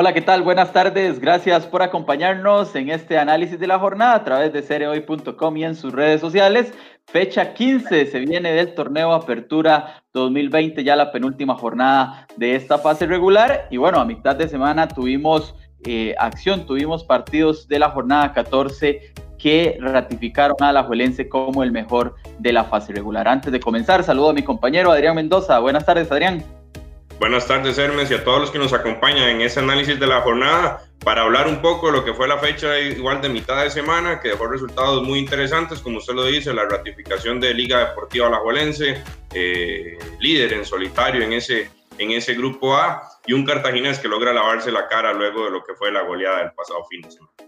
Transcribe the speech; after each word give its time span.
Hola, 0.00 0.12
¿qué 0.12 0.20
tal? 0.20 0.42
Buenas 0.42 0.72
tardes. 0.72 1.18
Gracias 1.18 1.66
por 1.66 1.82
acompañarnos 1.82 2.72
en 2.76 2.88
este 2.88 3.18
análisis 3.18 3.58
de 3.58 3.66
la 3.66 3.80
jornada 3.80 4.14
a 4.14 4.22
través 4.22 4.52
de 4.52 4.62
cereoy.com 4.62 5.56
y 5.56 5.64
en 5.64 5.74
sus 5.74 5.92
redes 5.92 6.20
sociales. 6.20 6.72
Fecha 7.06 7.52
15 7.52 8.06
se 8.06 8.20
viene 8.20 8.52
del 8.52 8.76
torneo 8.76 9.12
Apertura 9.12 10.04
2020, 10.12 10.84
ya 10.84 10.94
la 10.94 11.10
penúltima 11.10 11.56
jornada 11.56 12.28
de 12.36 12.54
esta 12.54 12.78
fase 12.78 13.06
regular. 13.06 13.66
Y 13.72 13.76
bueno, 13.78 13.98
a 13.98 14.04
mitad 14.04 14.36
de 14.36 14.46
semana 14.46 14.86
tuvimos 14.86 15.56
eh, 15.84 16.14
acción, 16.20 16.64
tuvimos 16.64 17.02
partidos 17.02 17.66
de 17.66 17.80
la 17.80 17.90
jornada 17.90 18.32
14 18.32 19.00
que 19.36 19.78
ratificaron 19.80 20.58
a 20.60 20.72
la 20.72 20.84
Juelense 20.84 21.28
como 21.28 21.64
el 21.64 21.72
mejor 21.72 22.14
de 22.38 22.52
la 22.52 22.62
fase 22.62 22.92
regular. 22.92 23.26
Antes 23.26 23.50
de 23.50 23.58
comenzar, 23.58 24.04
saludo 24.04 24.30
a 24.30 24.32
mi 24.32 24.44
compañero 24.44 24.92
Adrián 24.92 25.16
Mendoza. 25.16 25.58
Buenas 25.58 25.84
tardes, 25.84 26.12
Adrián. 26.12 26.44
Buenas 27.18 27.48
tardes, 27.48 27.76
Hermes, 27.78 28.12
y 28.12 28.14
a 28.14 28.22
todos 28.22 28.40
los 28.40 28.50
que 28.52 28.60
nos 28.60 28.72
acompañan 28.72 29.28
en 29.28 29.40
ese 29.40 29.58
análisis 29.58 29.98
de 29.98 30.06
la 30.06 30.20
jornada 30.20 30.84
para 31.04 31.22
hablar 31.22 31.48
un 31.48 31.60
poco 31.60 31.88
de 31.88 31.94
lo 31.94 32.04
que 32.04 32.14
fue 32.14 32.28
la 32.28 32.38
fecha 32.38 32.78
igual 32.78 33.20
de 33.20 33.28
mitad 33.28 33.64
de 33.64 33.70
semana, 33.70 34.20
que 34.20 34.28
dejó 34.28 34.46
resultados 34.46 35.02
muy 35.02 35.18
interesantes, 35.18 35.80
como 35.80 35.98
usted 35.98 36.14
lo 36.14 36.24
dice, 36.24 36.54
la 36.54 36.66
ratificación 36.66 37.40
de 37.40 37.54
Liga 37.54 37.88
Deportiva 37.88 38.28
Alajuelense, 38.28 39.02
eh, 39.34 39.98
líder 40.20 40.52
en 40.52 40.64
solitario 40.64 41.24
en 41.24 41.32
ese, 41.32 41.68
en 41.98 42.12
ese 42.12 42.34
grupo 42.34 42.76
A, 42.76 43.02
y 43.26 43.32
un 43.32 43.44
cartaginés 43.44 43.98
que 43.98 44.06
logra 44.06 44.32
lavarse 44.32 44.70
la 44.70 44.86
cara 44.86 45.12
luego 45.12 45.46
de 45.46 45.50
lo 45.50 45.64
que 45.64 45.74
fue 45.74 45.90
la 45.90 46.02
goleada 46.02 46.38
del 46.38 46.52
pasado 46.52 46.84
fin 46.88 47.02
de 47.02 47.10
semana. 47.10 47.47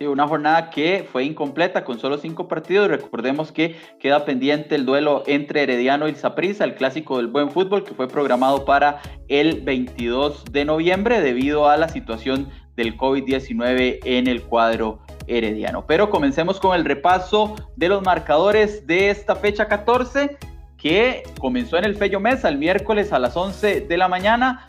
Sí, 0.00 0.06
una 0.06 0.26
jornada 0.26 0.70
que 0.70 1.06
fue 1.12 1.24
incompleta 1.24 1.84
con 1.84 1.98
solo 1.98 2.16
cinco 2.16 2.48
partidos. 2.48 2.88
Recordemos 2.88 3.52
que 3.52 3.76
queda 3.98 4.24
pendiente 4.24 4.74
el 4.74 4.86
duelo 4.86 5.24
entre 5.26 5.64
Herediano 5.64 6.08
y 6.08 6.14
Saprissa, 6.14 6.64
el 6.64 6.74
clásico 6.74 7.18
del 7.18 7.26
buen 7.26 7.50
fútbol, 7.50 7.84
que 7.84 7.92
fue 7.92 8.08
programado 8.08 8.64
para 8.64 9.02
el 9.28 9.60
22 9.60 10.46
de 10.52 10.64
noviembre 10.64 11.20
debido 11.20 11.68
a 11.68 11.76
la 11.76 11.90
situación 11.90 12.48
del 12.76 12.96
COVID-19 12.96 13.98
en 14.04 14.26
el 14.26 14.40
cuadro 14.40 15.00
herediano. 15.26 15.84
Pero 15.86 16.08
comencemos 16.08 16.58
con 16.60 16.74
el 16.74 16.86
repaso 16.86 17.54
de 17.76 17.90
los 17.90 18.02
marcadores 18.02 18.86
de 18.86 19.10
esta 19.10 19.36
fecha 19.36 19.68
14 19.68 20.38
que 20.78 21.24
comenzó 21.38 21.76
en 21.76 21.84
el 21.84 21.94
Fello 21.94 22.20
Mesa 22.20 22.48
el 22.48 22.56
miércoles 22.56 23.12
a 23.12 23.18
las 23.18 23.36
11 23.36 23.82
de 23.82 23.96
la 23.98 24.08
mañana 24.08 24.64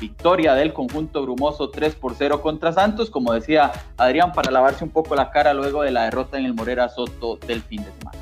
victoria 0.00 0.54
del 0.54 0.72
conjunto 0.72 1.22
brumoso 1.22 1.70
3 1.70 1.94
por 1.94 2.14
0 2.14 2.42
contra 2.42 2.72
Santos, 2.72 3.10
como 3.10 3.32
decía 3.32 3.72
Adrián, 3.96 4.32
para 4.32 4.50
lavarse 4.50 4.84
un 4.84 4.90
poco 4.90 5.14
la 5.14 5.30
cara 5.30 5.54
luego 5.54 5.82
de 5.82 5.90
la 5.90 6.04
derrota 6.04 6.38
en 6.38 6.44
el 6.44 6.54
Morera 6.54 6.88
Soto 6.88 7.36
del 7.36 7.62
fin 7.62 7.84
de 7.84 7.92
semana. 7.92 8.18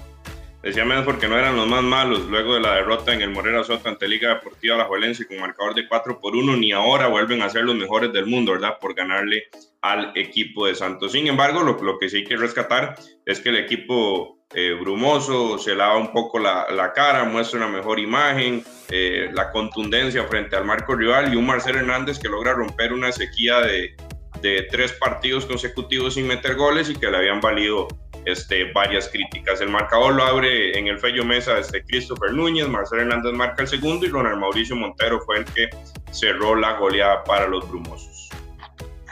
Decía 0.62 0.84
menos 0.84 1.04
porque 1.04 1.28
no 1.28 1.38
eran 1.38 1.56
los 1.56 1.68
más 1.68 1.82
malos 1.82 2.26
luego 2.26 2.54
de 2.54 2.60
la 2.60 2.74
derrota 2.74 3.14
en 3.14 3.22
el 3.22 3.30
Morera 3.30 3.62
Soto 3.62 3.88
ante 3.88 4.08
Liga 4.08 4.34
Deportiva 4.34 4.76
La 4.76 4.84
Juelense 4.84 5.26
con 5.26 5.38
marcador 5.38 5.74
de 5.74 5.86
4 5.86 6.20
por 6.20 6.34
1, 6.34 6.56
ni 6.56 6.72
ahora 6.72 7.06
vuelven 7.06 7.42
a 7.42 7.48
ser 7.48 7.64
los 7.64 7.76
mejores 7.76 8.12
del 8.12 8.26
mundo, 8.26 8.52
¿verdad? 8.52 8.78
Por 8.80 8.94
ganarle 8.94 9.44
al 9.80 10.12
equipo 10.16 10.66
de 10.66 10.74
Santos. 10.74 11.12
Sin 11.12 11.26
embargo, 11.28 11.62
lo, 11.62 11.80
lo 11.82 11.98
que 11.98 12.08
sí 12.08 12.18
hay 12.18 12.24
que 12.24 12.36
rescatar 12.36 12.96
es 13.24 13.40
que 13.40 13.50
el 13.50 13.56
equipo 13.56 14.37
eh, 14.54 14.72
brumoso, 14.80 15.58
se 15.58 15.74
lava 15.74 15.98
un 15.98 16.10
poco 16.12 16.38
la, 16.38 16.66
la, 16.70 16.92
cara, 16.92 17.24
muestra 17.24 17.58
una 17.58 17.68
mejor 17.68 17.98
imagen, 17.98 18.64
eh, 18.90 19.28
la 19.32 19.50
contundencia 19.50 20.24
frente 20.24 20.56
al 20.56 20.64
marco 20.64 20.94
rival 20.94 21.32
y 21.32 21.36
un 21.36 21.46
Marcel 21.46 21.76
Hernández 21.76 22.18
que 22.18 22.28
logra 22.28 22.54
romper 22.54 22.92
una 22.94 23.12
sequía 23.12 23.60
de, 23.60 23.94
de, 24.40 24.66
tres 24.70 24.92
partidos 24.92 25.44
consecutivos 25.44 26.14
sin 26.14 26.26
meter 26.26 26.56
goles 26.56 26.88
y 26.88 26.96
que 26.96 27.10
le 27.10 27.18
habían 27.18 27.40
valido 27.40 27.88
este, 28.24 28.72
varias 28.72 29.08
críticas. 29.08 29.60
El 29.60 29.68
marcador 29.68 30.14
lo 30.14 30.24
abre 30.24 30.78
en 30.78 30.86
el 30.86 30.98
Fello 30.98 31.24
Mesa 31.24 31.58
este 31.58 31.82
Christopher 31.84 32.32
Núñez, 32.32 32.68
Marcel 32.68 33.00
Hernández 33.00 33.34
marca 33.34 33.62
el 33.62 33.68
segundo 33.68 34.06
y 34.06 34.08
Ronald 34.08 34.38
Mauricio 34.38 34.76
Montero 34.76 35.20
fue 35.20 35.38
el 35.38 35.44
que 35.44 35.68
cerró 36.10 36.54
la 36.54 36.78
goleada 36.78 37.22
para 37.24 37.46
los 37.46 37.68
brumosos. 37.68 38.17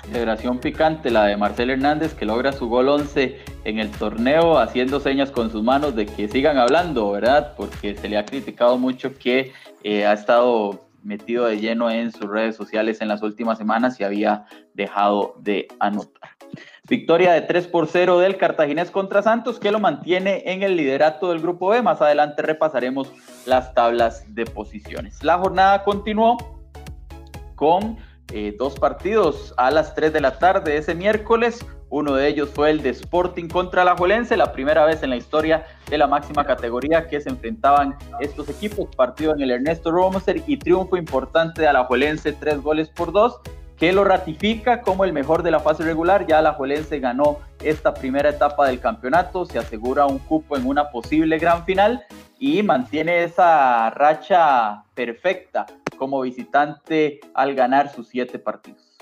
Integración 0.07 0.59
picante, 0.59 1.11
la 1.11 1.25
de 1.25 1.37
Marcel 1.37 1.71
Hernández, 1.71 2.15
que 2.15 2.25
logra 2.25 2.53
su 2.53 2.69
gol 2.69 2.89
11 2.89 3.39
en 3.65 3.79
el 3.81 3.91
torneo, 3.91 4.59
haciendo 4.59 5.01
señas 5.01 5.31
con 5.31 5.51
sus 5.51 5.63
manos 5.63 5.97
de 5.97 6.07
que 6.07 6.29
sigan 6.29 6.59
hablando, 6.59 7.11
¿verdad? 7.11 7.55
Porque 7.57 7.97
se 7.97 8.09
le 8.09 8.17
ha 8.17 8.25
criticado 8.25 8.79
mucho 8.79 9.15
que 9.19 9.53
eh, 9.83 10.07
ha 10.07 10.13
estado 10.13 10.87
metido 11.03 11.47
de 11.47 11.59
lleno 11.59 11.91
en 11.91 12.13
sus 12.13 12.29
redes 12.29 12.57
sociales 12.57 13.01
en 13.01 13.09
las 13.09 13.23
últimas 13.23 13.59
semanas 13.59 13.99
y 14.01 14.05
había 14.05 14.47
dejado 14.75 15.35
de 15.41 15.69
anotar. 15.81 16.31
Victoria 16.89 17.33
de 17.33 17.43
3 17.43 17.67
por 17.67 17.89
0 17.89 18.21
del 18.21 18.37
Cartaginés 18.37 18.93
contra 18.93 19.23
Santos, 19.23 19.59
que 19.59 19.73
lo 19.73 19.81
mantiene 19.81 20.45
en 20.47 20.63
el 20.63 20.77
liderato 20.77 21.31
del 21.31 21.41
grupo 21.41 21.69
B. 21.71 21.83
Más 21.83 22.01
adelante 22.01 22.43
repasaremos 22.43 23.13
las 23.45 23.75
tablas 23.75 24.25
de 24.35 24.45
posiciones. 24.45 25.23
La 25.25 25.39
jornada 25.39 25.83
continuó 25.83 26.37
con 27.57 27.97
eh, 28.33 28.55
dos 28.59 28.79
partidos 28.79 29.55
a 29.57 29.71
las 29.71 29.95
3 29.95 30.13
de 30.13 30.21
la 30.21 30.39
tarde 30.39 30.77
ese 30.77 30.95
miércoles. 30.95 31.65
Uno 31.89 32.15
de 32.15 32.27
ellos 32.27 32.51
fue 32.53 32.71
el 32.71 32.83
de 32.83 32.91
Sporting 32.91 33.47
contra 33.49 33.85
la 33.85 33.97
Juelense, 33.97 34.37
la 34.37 34.53
primera 34.53 34.85
vez 34.85 35.03
en 35.05 35.11
la 35.11 35.17
historia 35.17 35.65
de 35.89 35.97
la 35.97 36.09
máxima 36.09 36.45
categoría 36.45 37.07
que 37.07 37.21
se 37.21 37.29
enfrentaban 37.29 37.97
estos 38.21 38.49
equipos. 38.49 38.89
Partido 38.97 39.33
en 39.35 39.43
el 39.43 39.53
Ernesto 39.53 39.93
Romoser 39.93 40.43
y 40.47 40.57
triunfo 40.57 40.97
importante 40.97 41.63
de 41.63 41.69
Alajuelense, 41.69 42.33
tres 42.33 42.61
goles 42.61 42.89
por 42.89 43.13
dos, 43.13 43.39
que 43.77 43.93
lo 43.93 44.03
ratifica 44.03 44.81
como 44.81 45.05
el 45.05 45.13
mejor 45.13 45.45
de 45.45 45.53
la 45.53 45.61
fase 45.61 45.85
regular. 45.85 46.27
Ya 46.27 46.43
la 46.43 46.51
Alajuelense 46.51 46.99
ganó 46.99 47.39
esta 47.63 47.95
primera 47.95 48.31
etapa 48.31 48.67
del 48.67 48.81
campeonato, 48.81 49.47
se 49.47 49.61
asegura 49.61 50.07
un 50.07 50.19
cupo 50.19 50.57
en 50.57 50.67
una 50.67 50.91
posible 50.91 51.39
gran 51.39 51.65
final 51.65 52.05
y 52.39 52.63
mantiene 52.63 53.25
esa 53.25 53.91
racha 53.91 54.83
perfecta 54.95 55.67
como 55.97 56.21
visitante 56.23 57.21
al 57.35 57.55
ganar 57.55 57.93
sus 57.93 58.09
siete 58.09 58.39
partidos. 58.39 58.97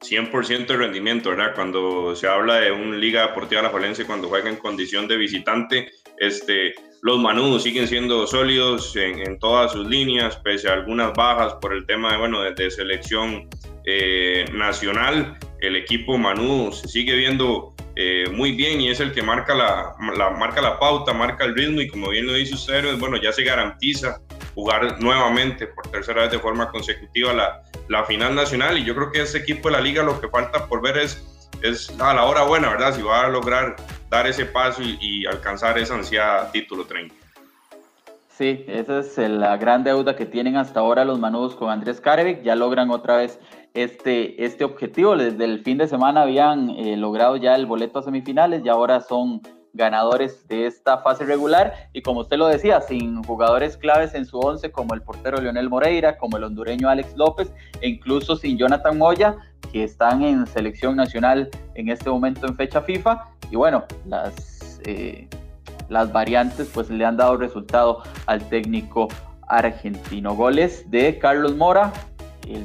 100% 0.00 0.66
de 0.66 0.76
rendimiento, 0.76 1.30
¿verdad? 1.30 1.54
Cuando 1.54 2.16
se 2.16 2.26
habla 2.26 2.56
de 2.56 2.72
un 2.72 2.98
Liga 3.00 3.26
Deportiva 3.28 3.62
La 3.62 3.70
cuando 4.06 4.28
juega 4.28 4.48
en 4.48 4.56
condición 4.56 5.06
de 5.06 5.16
visitante, 5.16 5.90
este, 6.18 6.74
los 7.02 7.18
manudos 7.18 7.62
siguen 7.62 7.86
siendo 7.86 8.26
sólidos 8.26 8.96
en, 8.96 9.38
todas 9.38 9.72
sus 9.72 9.86
líneas, 9.86 10.36
pese 10.36 10.68
a 10.68 10.74
algunas 10.74 11.12
bajas 11.12 11.54
por 11.60 11.74
el 11.74 11.86
tema 11.86 12.12
de, 12.12 12.18
bueno, 12.18 12.42
de, 12.42 12.70
selección 12.70 13.48
eh, 13.84 14.46
nacional. 14.52 15.38
El 15.60 15.76
equipo 15.76 16.16
manudo 16.16 16.72
se 16.72 16.88
sigue 16.88 17.14
viendo 17.14 17.74
eh, 17.96 18.26
muy 18.32 18.52
bien 18.52 18.80
y 18.80 18.90
es 18.90 19.00
el 19.00 19.12
que 19.12 19.22
marca 19.22 19.54
la, 19.54 19.94
marca 20.38 20.60
la 20.60 20.78
pauta, 20.78 21.12
marca 21.12 21.44
el 21.44 21.54
ritmo 21.54 21.80
y 21.80 21.88
como 21.88 22.10
bien 22.10 22.26
lo 22.26 22.34
dice 22.34 22.54
usted, 22.54 22.98
bueno, 22.98 23.16
ya 23.16 23.32
se 23.32 23.42
garantiza 23.42 24.20
jugar 24.54 25.00
nuevamente 25.00 25.66
por 25.66 25.88
tercera 25.88 26.22
vez 26.22 26.30
de 26.30 26.38
forma 26.38 26.70
consecutiva 26.70 27.32
la, 27.32 27.62
la 27.88 28.04
final 28.04 28.34
nacional 28.34 28.78
y 28.78 28.84
yo 28.84 28.94
creo 28.94 29.10
que 29.10 29.22
ese 29.22 29.38
equipo 29.38 29.68
de 29.68 29.76
la 29.76 29.80
liga 29.80 30.02
lo 30.02 30.20
que 30.20 30.28
falta 30.28 30.66
por 30.66 30.80
ver 30.80 30.98
es, 30.98 31.48
es 31.62 31.90
a 32.00 32.14
la 32.14 32.24
hora 32.24 32.44
buena, 32.44 32.70
¿verdad? 32.70 32.94
Si 32.94 33.02
va 33.02 33.26
a 33.26 33.28
lograr 33.28 33.76
dar 34.10 34.26
ese 34.26 34.44
paso 34.44 34.82
y, 34.82 35.24
alcanzar 35.26 35.78
esa 35.78 35.94
ansiada 35.94 36.50
título 36.52 36.84
30. 36.84 37.14
Sí, 38.28 38.64
esa 38.68 39.00
es 39.00 39.18
la 39.18 39.56
gran 39.56 39.84
deuda 39.84 40.16
que 40.16 40.24
tienen 40.24 40.56
hasta 40.56 40.80
ahora 40.80 41.04
los 41.04 41.18
manudos 41.18 41.54
con 41.54 41.70
Andrés 41.70 42.00
Karevic. 42.00 42.42
Ya 42.42 42.54
logran 42.56 42.90
otra 42.90 43.16
vez 43.16 43.38
este, 43.74 44.44
este 44.44 44.64
objetivo. 44.64 45.16
Desde 45.16 45.44
el 45.44 45.62
fin 45.62 45.78
de 45.78 45.88
semana 45.88 46.22
habían 46.22 46.70
eh, 46.70 46.96
logrado 46.96 47.36
ya 47.36 47.54
el 47.54 47.66
boleto 47.66 47.98
a 47.98 48.02
semifinales 48.02 48.64
y 48.64 48.68
ahora 48.68 49.00
son 49.00 49.42
ganadores 49.72 50.46
de 50.48 50.66
esta 50.66 50.98
fase 50.98 51.24
regular 51.24 51.72
y 51.92 52.02
como 52.02 52.20
usted 52.20 52.36
lo 52.36 52.48
decía, 52.48 52.80
sin 52.80 53.22
jugadores 53.22 53.76
claves 53.76 54.14
en 54.14 54.26
su 54.26 54.38
once 54.38 54.72
como 54.72 54.94
el 54.94 55.02
portero 55.02 55.40
Leonel 55.40 55.68
Moreira, 55.68 56.18
como 56.18 56.36
el 56.36 56.44
hondureño 56.44 56.88
Alex 56.88 57.16
López 57.16 57.52
e 57.80 57.88
incluso 57.88 58.36
sin 58.36 58.58
Jonathan 58.58 58.98
Moya, 58.98 59.36
que 59.72 59.84
están 59.84 60.22
en 60.22 60.46
selección 60.46 60.96
nacional 60.96 61.48
en 61.74 61.88
este 61.88 62.10
momento 62.10 62.46
en 62.46 62.56
fecha 62.56 62.80
FIFA 62.80 63.28
y 63.50 63.56
bueno, 63.56 63.84
las, 64.06 64.80
eh, 64.84 65.28
las 65.88 66.12
variantes 66.12 66.70
pues 66.72 66.90
le 66.90 67.04
han 67.04 67.16
dado 67.16 67.36
resultado 67.36 68.02
al 68.26 68.42
técnico 68.48 69.08
argentino. 69.50 70.34
Goles 70.34 70.88
de 70.90 71.18
Carlos 71.18 71.56
Mora, 71.56 71.92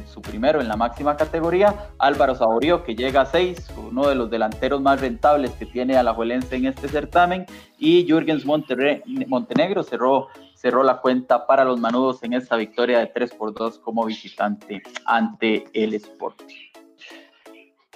su 0.06 0.22
primero 0.22 0.62
en 0.62 0.68
la 0.68 0.76
máxima 0.76 1.16
categoría, 1.18 1.90
Álvaro 1.98 2.36
Saborío, 2.36 2.84
que 2.84 2.96
llega 2.96 3.22
a 3.22 3.26
seis, 3.26 3.68
uno 3.78 4.08
de 4.08 4.16
los 4.16 4.30
delanteros 4.30 4.82
más 4.82 5.02
rentables 5.02 5.52
que 5.52 5.66
tiene 5.66 5.98
a 5.98 6.04
la 6.04 6.14
Juelense 6.14 6.56
en 6.56 6.66
este 6.66 6.88
certamen, 6.88 7.46
y 7.78 8.06
Jürgens 8.06 8.46
Montenegro 8.46 9.84
cerró, 9.84 10.28
cerró 10.56 10.84
la 10.84 11.02
cuenta 11.02 11.46
para 11.46 11.64
los 11.64 11.80
manudos 11.80 12.24
en 12.24 12.34
esta 12.34 12.56
victoria 12.56 13.00
de 13.00 13.08
3 13.08 13.34
por 13.34 13.54
2 13.54 13.80
como 13.80 14.06
visitante 14.06 14.82
ante 15.06 15.66
el 15.74 15.94
Sporting. 15.96 16.75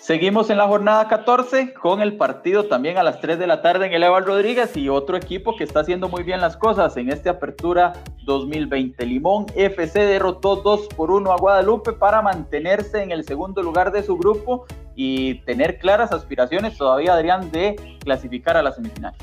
Seguimos 0.09 0.49
en 0.49 0.57
la 0.57 0.65
jornada 0.65 1.07
14 1.07 1.71
con 1.71 2.01
el 2.01 2.17
partido 2.17 2.65
también 2.65 2.97
a 2.97 3.03
las 3.03 3.21
3 3.21 3.37
de 3.37 3.45
la 3.45 3.61
tarde 3.61 3.85
en 3.85 3.93
el 3.93 4.01
Eval 4.01 4.25
Rodríguez 4.25 4.75
y 4.75 4.89
otro 4.89 5.15
equipo 5.15 5.55
que 5.55 5.63
está 5.63 5.81
haciendo 5.81 6.09
muy 6.09 6.23
bien 6.23 6.41
las 6.41 6.57
cosas 6.57 6.97
en 6.97 7.11
esta 7.11 7.29
apertura 7.29 7.93
2020. 8.23 9.05
Limón 9.05 9.45
FC 9.55 9.99
derrotó 9.99 10.55
2 10.55 10.87
por 10.97 11.11
1 11.11 11.31
a 11.31 11.37
Guadalupe 11.37 11.93
para 11.93 12.23
mantenerse 12.23 13.03
en 13.03 13.11
el 13.11 13.23
segundo 13.23 13.61
lugar 13.61 13.91
de 13.91 14.01
su 14.01 14.17
grupo 14.17 14.65
y 14.95 15.41
tener 15.41 15.77
claras 15.77 16.11
aspiraciones 16.11 16.75
todavía, 16.75 17.13
Adrián, 17.13 17.51
de 17.51 17.75
clasificar 18.03 18.57
a 18.57 18.63
las 18.63 18.77
semifinales. 18.77 19.21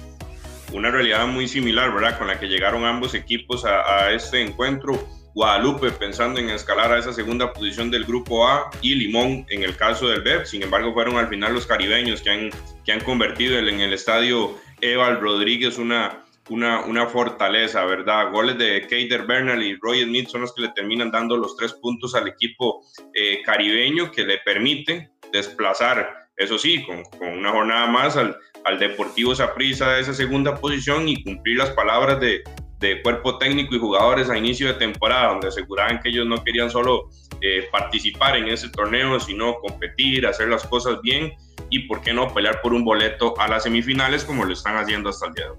Una 0.72 0.92
realidad 0.92 1.26
muy 1.26 1.48
similar, 1.48 1.92
¿verdad? 1.92 2.16
Con 2.16 2.28
la 2.28 2.38
que 2.38 2.46
llegaron 2.46 2.84
ambos 2.84 3.14
equipos 3.14 3.64
a, 3.64 4.04
a 4.04 4.12
este 4.12 4.40
encuentro 4.40 4.96
Guadalupe 5.36 5.90
pensando 5.90 6.40
en 6.40 6.48
escalar 6.48 6.90
a 6.90 6.98
esa 6.98 7.12
segunda 7.12 7.52
posición 7.52 7.90
del 7.90 8.06
grupo 8.06 8.48
A 8.48 8.70
y 8.80 8.94
Limón 8.94 9.44
en 9.50 9.64
el 9.64 9.76
caso 9.76 10.08
del 10.08 10.22
BEP. 10.22 10.46
Sin 10.46 10.62
embargo, 10.62 10.94
fueron 10.94 11.18
al 11.18 11.28
final 11.28 11.52
los 11.52 11.66
caribeños 11.66 12.22
que 12.22 12.30
han, 12.30 12.50
que 12.86 12.92
han 12.92 13.00
convertido 13.00 13.58
en 13.58 13.80
el 13.80 13.92
estadio 13.92 14.58
Eval 14.80 15.20
Rodríguez 15.20 15.76
una, 15.76 16.24
una, 16.48 16.86
una 16.86 17.06
fortaleza, 17.08 17.84
¿verdad? 17.84 18.32
Goles 18.32 18.56
de 18.56 18.86
Keider 18.86 19.26
Bernal 19.26 19.62
y 19.62 19.76
Roy 19.76 20.04
Smith 20.04 20.28
son 20.28 20.40
los 20.40 20.54
que 20.54 20.62
le 20.62 20.68
terminan 20.70 21.10
dando 21.10 21.36
los 21.36 21.54
tres 21.54 21.74
puntos 21.74 22.14
al 22.14 22.28
equipo 22.28 22.82
eh, 23.12 23.42
caribeño 23.44 24.10
que 24.10 24.24
le 24.24 24.38
permite 24.38 25.10
desplazar, 25.32 26.30
eso 26.38 26.56
sí, 26.56 26.82
con, 26.82 27.02
con 27.04 27.28
una 27.28 27.50
jornada 27.50 27.86
más 27.88 28.16
al, 28.16 28.38
al 28.64 28.78
Deportivo 28.78 29.34
Saprissa 29.34 29.92
de 29.92 30.00
esa 30.00 30.14
segunda 30.14 30.54
posición 30.54 31.06
y 31.10 31.22
cumplir 31.22 31.58
las 31.58 31.72
palabras 31.72 32.20
de, 32.20 32.42
de 32.78 33.02
cuerpo 33.02 33.38
técnico 33.38 33.74
y 33.74 33.78
jugadores 33.78 34.28
a 34.28 34.36
inicio 34.36 34.68
de 34.68 34.74
temporada, 34.74 35.28
donde 35.28 35.48
aseguraban 35.48 36.00
que 36.00 36.10
ellos 36.10 36.26
no 36.26 36.42
querían 36.44 36.70
solo 36.70 37.08
eh, 37.40 37.68
participar 37.72 38.36
en 38.36 38.48
ese 38.48 38.68
torneo, 38.68 39.18
sino 39.20 39.54
competir, 39.60 40.26
hacer 40.26 40.48
las 40.48 40.66
cosas 40.66 41.00
bien 41.02 41.32
y, 41.70 41.80
por 41.80 42.02
qué 42.02 42.12
no, 42.12 42.32
pelear 42.32 42.60
por 42.60 42.74
un 42.74 42.84
boleto 42.84 43.34
a 43.38 43.48
las 43.48 43.62
semifinales 43.62 44.24
como 44.24 44.44
lo 44.44 44.52
están 44.52 44.76
haciendo 44.76 45.10
hasta 45.10 45.26
el 45.26 45.34
día 45.34 45.44
de 45.46 45.50
hoy. 45.50 45.58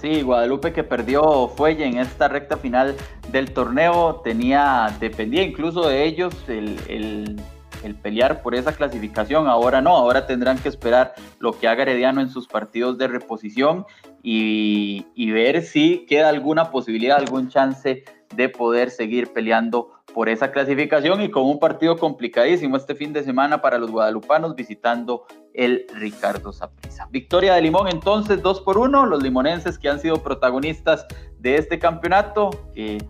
Sí, 0.00 0.22
Guadalupe 0.22 0.72
que 0.72 0.82
perdió 0.82 1.48
Fuelle 1.48 1.86
en 1.86 1.98
esta 1.98 2.26
recta 2.26 2.56
final 2.56 2.96
del 3.28 3.52
torneo, 3.52 4.20
tenía, 4.24 4.94
dependía 4.98 5.44
incluso 5.44 5.88
de 5.88 6.04
ellos 6.04 6.34
el, 6.48 6.76
el 6.88 7.40
el 7.82 7.94
pelear 7.94 8.42
por 8.42 8.54
esa 8.54 8.72
clasificación. 8.72 9.46
Ahora 9.48 9.80
no, 9.80 9.96
ahora 9.96 10.26
tendrán 10.26 10.58
que 10.58 10.68
esperar 10.68 11.14
lo 11.38 11.52
que 11.58 11.68
haga 11.68 11.82
Herediano 11.82 12.20
en 12.20 12.28
sus 12.28 12.46
partidos 12.46 12.98
de 12.98 13.08
reposición 13.08 13.86
y, 14.22 15.30
ver 15.32 15.62
si 15.62 16.04
queda 16.06 16.28
alguna 16.28 16.70
posibilidad, 16.70 17.18
algún 17.18 17.48
chance 17.48 18.04
de 18.34 18.48
poder 18.48 18.90
seguir 18.90 19.32
peleando 19.32 19.90
por 20.14 20.28
esa 20.28 20.52
clasificación 20.52 21.22
y 21.22 21.30
con 21.30 21.44
un 21.44 21.58
partido 21.58 21.96
complicadísimo 21.96 22.76
este 22.76 22.94
fin 22.94 23.12
de 23.12 23.24
semana 23.24 23.62
para 23.62 23.78
los 23.78 23.90
guadalupanos 23.90 24.54
visitando 24.54 25.24
el 25.54 25.86
Ricardo 25.94 26.52
Saprissa. 26.52 27.08
Victoria 27.10 27.54
de 27.54 27.62
Limón 27.62 27.88
entonces 27.88 28.42
2 28.42 28.60
por 28.60 28.78
1, 28.78 29.06
los 29.06 29.22
limonenses 29.22 29.78
que 29.78 29.88
han 29.88 30.00
sido 30.00 30.22
protagonistas 30.22 31.06
de 31.38 31.56
este 31.56 31.78
campeonato, 31.78 32.50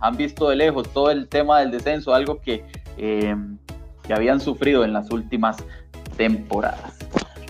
han 0.00 0.16
visto 0.16 0.48
de 0.48 0.56
lejos 0.56 0.88
todo 0.92 1.10
el 1.10 1.28
tema 1.28 1.60
del 1.60 1.72
descenso, 1.72 2.14
algo 2.14 2.40
que 2.40 2.64
eh, 2.96 3.34
que 4.02 4.14
habían 4.14 4.40
sufrido 4.40 4.84
en 4.84 4.92
las 4.92 5.10
últimas 5.10 5.56
temporadas. 6.16 6.98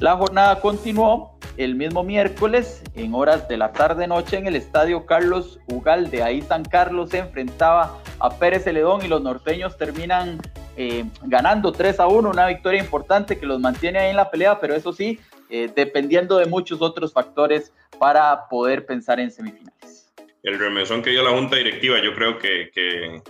La 0.03 0.17
jornada 0.17 0.59
continuó 0.59 1.39
el 1.57 1.77
mismo 1.77 2.03
miércoles 2.03 2.83
en 2.97 3.15
horas 3.15 3.47
de 3.47 3.57
la 3.57 3.71
tarde-noche 3.71 4.37
en 4.37 4.49
el 4.49 4.57
estadio 4.57 5.07
Carlos 5.07 5.61
Ugalde. 5.69 6.25
Ahí 6.25 6.43
San 6.43 6.65
Carlos 6.65 7.11
se 7.11 7.19
enfrentaba 7.19 8.03
a 8.19 8.37
Pérez 8.37 8.65
Celedón 8.65 9.05
y 9.05 9.09
los 9.09 9.23
norteños 9.23 9.79
terminan 9.79 10.41
eh, 10.77 11.05
ganando 11.23 11.71
3 11.71 12.01
a 12.01 12.09
1, 12.09 12.29
una 12.31 12.49
victoria 12.49 12.81
importante 12.81 13.39
que 13.39 13.47
los 13.47 13.61
mantiene 13.61 14.01
ahí 14.01 14.11
en 14.11 14.17
la 14.17 14.29
pelea, 14.29 14.59
pero 14.59 14.75
eso 14.75 14.93
sí, 14.93 15.21
eh, 15.49 15.71
dependiendo 15.73 16.37
de 16.37 16.47
muchos 16.47 16.83
otros 16.83 17.13
factores 17.13 17.73
para 18.01 18.49
poder 18.49 18.85
pensar 18.85 19.21
en 19.21 19.31
semifinales. 19.31 20.13
El 20.43 20.59
remesón 20.59 21.03
que 21.03 21.11
dio 21.11 21.23
la 21.23 21.31
junta 21.31 21.55
directiva, 21.55 22.03
yo 22.03 22.13
creo 22.13 22.39
que, 22.41 22.73
que, 22.75 23.23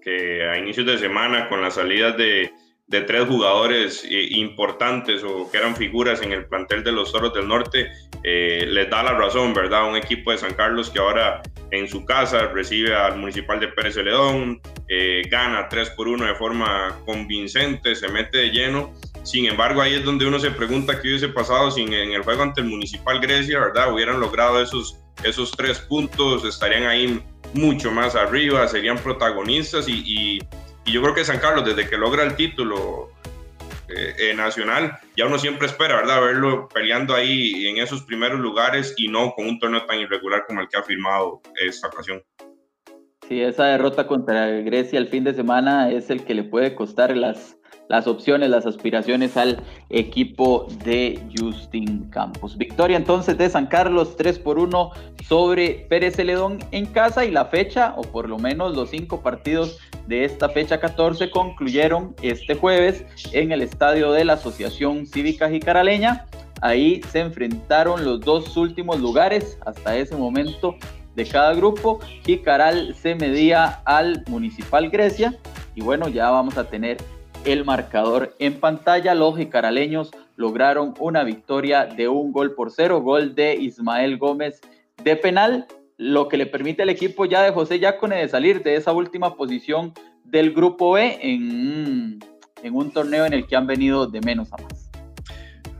que 0.00 0.48
a 0.48 0.56
inicios 0.56 0.86
de 0.86 0.96
semana, 0.96 1.50
con 1.50 1.60
las 1.60 1.74
salidas 1.74 2.16
de, 2.16 2.50
de 2.86 3.00
tres 3.00 3.26
jugadores 3.26 4.04
eh, 4.04 4.28
importantes 4.32 5.22
o 5.24 5.50
que 5.50 5.56
eran 5.56 5.74
figuras 5.74 6.20
en 6.22 6.32
el 6.32 6.46
plantel 6.46 6.84
de 6.84 6.92
los 6.92 7.12
Toros 7.12 7.32
del 7.32 7.48
Norte, 7.48 7.90
eh, 8.22 8.66
les 8.68 8.90
da 8.90 9.02
la 9.02 9.12
razón, 9.12 9.54
¿verdad? 9.54 9.88
Un 9.88 9.96
equipo 9.96 10.30
de 10.30 10.38
San 10.38 10.54
Carlos 10.54 10.90
que 10.90 10.98
ahora 10.98 11.42
en 11.70 11.88
su 11.88 12.04
casa 12.04 12.46
recibe 12.48 12.94
al 12.94 13.16
Municipal 13.18 13.58
de 13.58 13.68
Pérez 13.68 13.94
Celedón, 13.94 14.60
eh, 14.88 15.22
gana 15.30 15.68
3 15.68 15.90
por 15.90 16.08
1 16.08 16.26
de 16.26 16.34
forma 16.34 16.98
convincente, 17.06 17.94
se 17.94 18.08
mete 18.08 18.38
de 18.38 18.50
lleno. 18.50 18.92
Sin 19.22 19.46
embargo, 19.46 19.80
ahí 19.80 19.94
es 19.94 20.04
donde 20.04 20.26
uno 20.26 20.38
se 20.38 20.50
pregunta 20.50 21.00
qué 21.00 21.08
hubiese 21.08 21.28
pasado 21.28 21.70
si 21.70 21.82
en 21.82 21.92
el 21.92 22.22
juego 22.22 22.42
ante 22.42 22.60
el 22.60 22.66
Municipal 22.66 23.18
Grecia, 23.18 23.58
¿verdad? 23.58 23.92
Hubieran 23.92 24.20
logrado 24.20 24.60
esos, 24.60 24.98
esos 25.22 25.52
tres 25.52 25.78
puntos, 25.78 26.44
estarían 26.44 26.84
ahí 26.84 27.22
mucho 27.54 27.90
más 27.90 28.14
arriba, 28.14 28.68
serían 28.68 28.98
protagonistas 28.98 29.88
y 29.88 30.02
y 30.06 30.38
yo 30.92 31.02
creo 31.02 31.14
que 31.14 31.24
San 31.24 31.38
Carlos, 31.38 31.64
desde 31.64 31.88
que 31.88 31.96
logra 31.96 32.22
el 32.22 32.36
título 32.36 33.10
eh, 33.88 34.14
eh, 34.18 34.34
nacional, 34.34 34.98
ya 35.16 35.26
uno 35.26 35.38
siempre 35.38 35.66
espera, 35.66 35.96
¿verdad? 35.96 36.20
Verlo 36.20 36.68
peleando 36.68 37.14
ahí 37.14 37.66
en 37.66 37.78
esos 37.78 38.02
primeros 38.02 38.40
lugares 38.40 38.94
y 38.96 39.08
no 39.08 39.32
con 39.32 39.46
un 39.46 39.58
torneo 39.58 39.84
tan 39.86 40.00
irregular 40.00 40.44
como 40.46 40.60
el 40.60 40.68
que 40.68 40.76
ha 40.76 40.82
firmado 40.82 41.40
esta 41.60 41.88
ocasión. 41.88 42.22
Sí, 43.28 43.40
esa 43.40 43.64
derrota 43.66 44.06
contra 44.06 44.48
Grecia 44.48 44.98
el 44.98 45.08
fin 45.08 45.24
de 45.24 45.32
semana 45.32 45.90
es 45.90 46.10
el 46.10 46.24
que 46.24 46.34
le 46.34 46.44
puede 46.44 46.74
costar 46.74 47.16
las, 47.16 47.56
las 47.88 48.06
opciones, 48.06 48.50
las 48.50 48.66
aspiraciones 48.66 49.36
al 49.36 49.62
equipo 49.90 50.66
de 50.84 51.20
Justin 51.36 52.08
Campos. 52.10 52.56
Victoria 52.56 52.96
entonces 52.96 53.36
de 53.38 53.48
San 53.48 53.66
Carlos 53.66 54.16
3 54.16 54.38
por 54.38 54.58
1 54.58 54.90
sobre 55.26 55.86
Pérez 55.88 56.16
Celedón 56.16 56.58
en 56.70 56.86
casa 56.86 57.24
y 57.24 57.30
la 57.30 57.46
fecha, 57.46 57.94
o 57.96 58.02
por 58.02 58.28
lo 58.28 58.38
menos 58.38 58.74
los 58.74 58.90
cinco 58.90 59.20
partidos 59.22 59.78
de 60.06 60.24
esta 60.24 60.48
fecha 60.48 60.80
14 60.80 61.30
concluyeron 61.30 62.14
este 62.22 62.54
jueves 62.54 63.04
en 63.32 63.52
el 63.52 63.62
estadio 63.62 64.12
de 64.12 64.24
la 64.24 64.34
Asociación 64.34 65.06
Cívica 65.06 65.48
Jicaraleña. 65.48 66.26
Ahí 66.60 67.02
se 67.10 67.20
enfrentaron 67.20 68.04
los 68.04 68.20
dos 68.20 68.56
últimos 68.56 69.00
lugares 69.00 69.58
hasta 69.66 69.96
ese 69.96 70.16
momento 70.16 70.76
de 71.14 71.26
cada 71.26 71.52
grupo. 71.54 72.00
Jicaral 72.24 72.94
se 72.94 73.14
medía 73.14 73.82
al 73.84 74.24
Municipal 74.28 74.88
Grecia 74.88 75.38
y 75.74 75.82
bueno, 75.82 76.08
ya 76.08 76.30
vamos 76.30 76.56
a 76.56 76.64
tener 76.64 76.98
el 77.44 77.64
marcador 77.64 78.34
en 78.38 78.60
pantalla. 78.60 79.14
Los 79.14 79.36
jicaraleños 79.36 80.10
lograron 80.36 80.94
una 80.98 81.24
victoria 81.24 81.86
de 81.86 82.08
un 82.08 82.32
gol 82.32 82.54
por 82.54 82.70
cero, 82.70 83.00
gol 83.00 83.34
de 83.34 83.54
Ismael 83.54 84.18
Gómez 84.18 84.60
de 85.02 85.16
penal 85.16 85.66
lo 85.96 86.28
que 86.28 86.36
le 86.36 86.46
permite 86.46 86.82
al 86.82 86.90
equipo 86.90 87.24
ya 87.24 87.42
de 87.42 87.52
José 87.52 87.78
Yacone 87.78 88.16
de 88.16 88.28
salir 88.28 88.62
de 88.62 88.76
esa 88.76 88.92
última 88.92 89.36
posición 89.36 89.92
del 90.24 90.52
grupo 90.52 90.92
B 90.92 91.18
en, 91.20 92.18
un 92.72 92.90
torneo 92.92 93.26
en 93.26 93.32
el 93.32 93.46
que 93.46 93.56
han 93.56 93.66
venido 93.66 94.06
de 94.06 94.20
menos 94.20 94.52
a 94.52 94.56
más. 94.56 94.90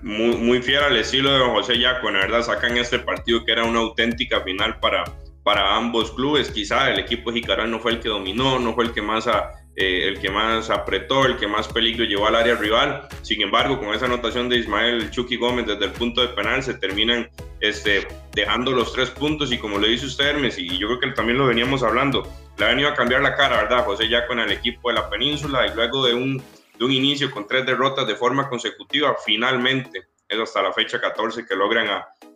Muy, 0.03 0.37
muy 0.37 0.63
fiel 0.63 0.85
al 0.85 0.97
estilo 0.97 1.33
de 1.33 1.45
José 1.47 1.79
Yacone, 1.79 2.19
¿verdad? 2.19 2.43
Sacan 2.43 2.77
este 2.77 2.99
partido 2.99 3.45
que 3.45 3.53
era 3.53 3.65
una 3.65 3.81
auténtica 3.81 4.43
final 4.43 4.79
para, 4.79 5.05
para 5.43 5.77
ambos 5.77 6.13
clubes. 6.13 6.51
Quizá 6.51 6.91
el 6.91 6.99
equipo 6.99 7.33
Jicaral 7.33 7.71
no 7.71 7.81
fue 7.81 7.93
el 7.93 8.01
que 8.01 8.11
dominó, 8.11 8.59
no 8.59 8.75
fue 8.75 8.85
el 8.85 8.93
que 8.93 9.01
más 9.01 9.27
a, 9.27 9.51
eh, 9.77 10.07
el 10.09 10.21
que 10.21 10.31
más 10.31 10.71
apretó, 10.71 11.27
el 11.27 11.37
que 11.37 11.49
más 11.49 11.67
peligro 11.67 12.05
llevó 12.05 12.29
al 12.29 12.37
área 12.37 12.55
rival. 12.55 13.09
Sin 13.23 13.43
embargo, 13.43 13.81
con 13.81 13.93
esa 13.93 14.07
anotación 14.07 14.49
de 14.49 14.59
Ismael 14.59 15.11
Chucky 15.11 15.37
Gómez 15.37 15.67
desde 15.67 15.87
el 15.87 15.93
punto 15.93 16.21
de 16.21 16.29
penal, 16.29 16.63
se 16.63 16.75
terminan 16.75 17.29
este, 17.61 18.07
dejando 18.33 18.71
los 18.71 18.93
tres 18.93 19.11
puntos. 19.11 19.51
Y 19.53 19.59
como 19.59 19.79
le 19.79 19.89
dice 19.89 20.07
usted, 20.07 20.27
Hermes, 20.27 20.59
y 20.59 20.79
yo 20.79 20.87
creo 20.87 21.01
que 21.01 21.07
también 21.09 21.39
lo 21.39 21.47
veníamos 21.47 21.83
hablando, 21.83 22.29
le 22.57 22.65
ha 22.65 22.69
venido 22.69 22.89
a 22.89 22.95
cambiar 22.95 23.23
la 23.23 23.35
cara, 23.35 23.63
¿verdad? 23.63 23.85
José 23.85 24.09
ya 24.09 24.27
con 24.27 24.39
el 24.39 24.53
equipo 24.53 24.91
de 24.91 24.95
la 24.95 25.11
península 25.11 25.67
y 25.67 25.75
luego 25.75 26.07
de 26.07 26.15
un, 26.15 26.41
de 26.79 26.85
un 26.85 26.93
inicio 26.93 27.31
con 27.33 27.49
tres 27.49 27.67
derrotas 27.67 28.07
de 28.07 28.15
forma 28.15 28.49
consecutiva, 28.49 29.17
finalmente 29.25 30.05
es 30.29 30.39
hasta 30.39 30.63
la 30.63 30.73
fecha 30.73 31.01
14 31.01 31.47
que 31.47 31.57
logran 31.57 31.89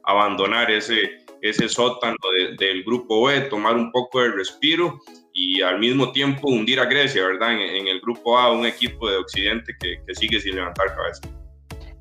abandonar 0.05 0.71
ese, 0.71 1.25
ese 1.41 1.69
sótano 1.69 2.17
del 2.59 2.83
grupo 2.83 3.27
B, 3.27 3.43
tomar 3.43 3.77
un 3.77 3.93
poco 3.93 4.23
de 4.23 4.31
respiro 4.33 5.01
y 5.39 5.63
al 5.63 5.79
mismo 5.79 6.11
tiempo 6.11 6.49
hundir 6.49 6.81
a 6.81 6.87
Grecia, 6.87 7.25
¿verdad? 7.25 7.53
En, 7.53 7.87
el 7.87 8.01
grupo 8.01 8.37
A, 8.37 8.51
un 8.51 8.67
equipo 8.67 9.09
de 9.09 9.19
Occidente 9.19 9.73
que, 9.81 10.03
que, 10.05 10.15
sigue 10.17 10.41
sin 10.41 10.57
levantar 10.57 10.89
cabeza. 10.97 11.23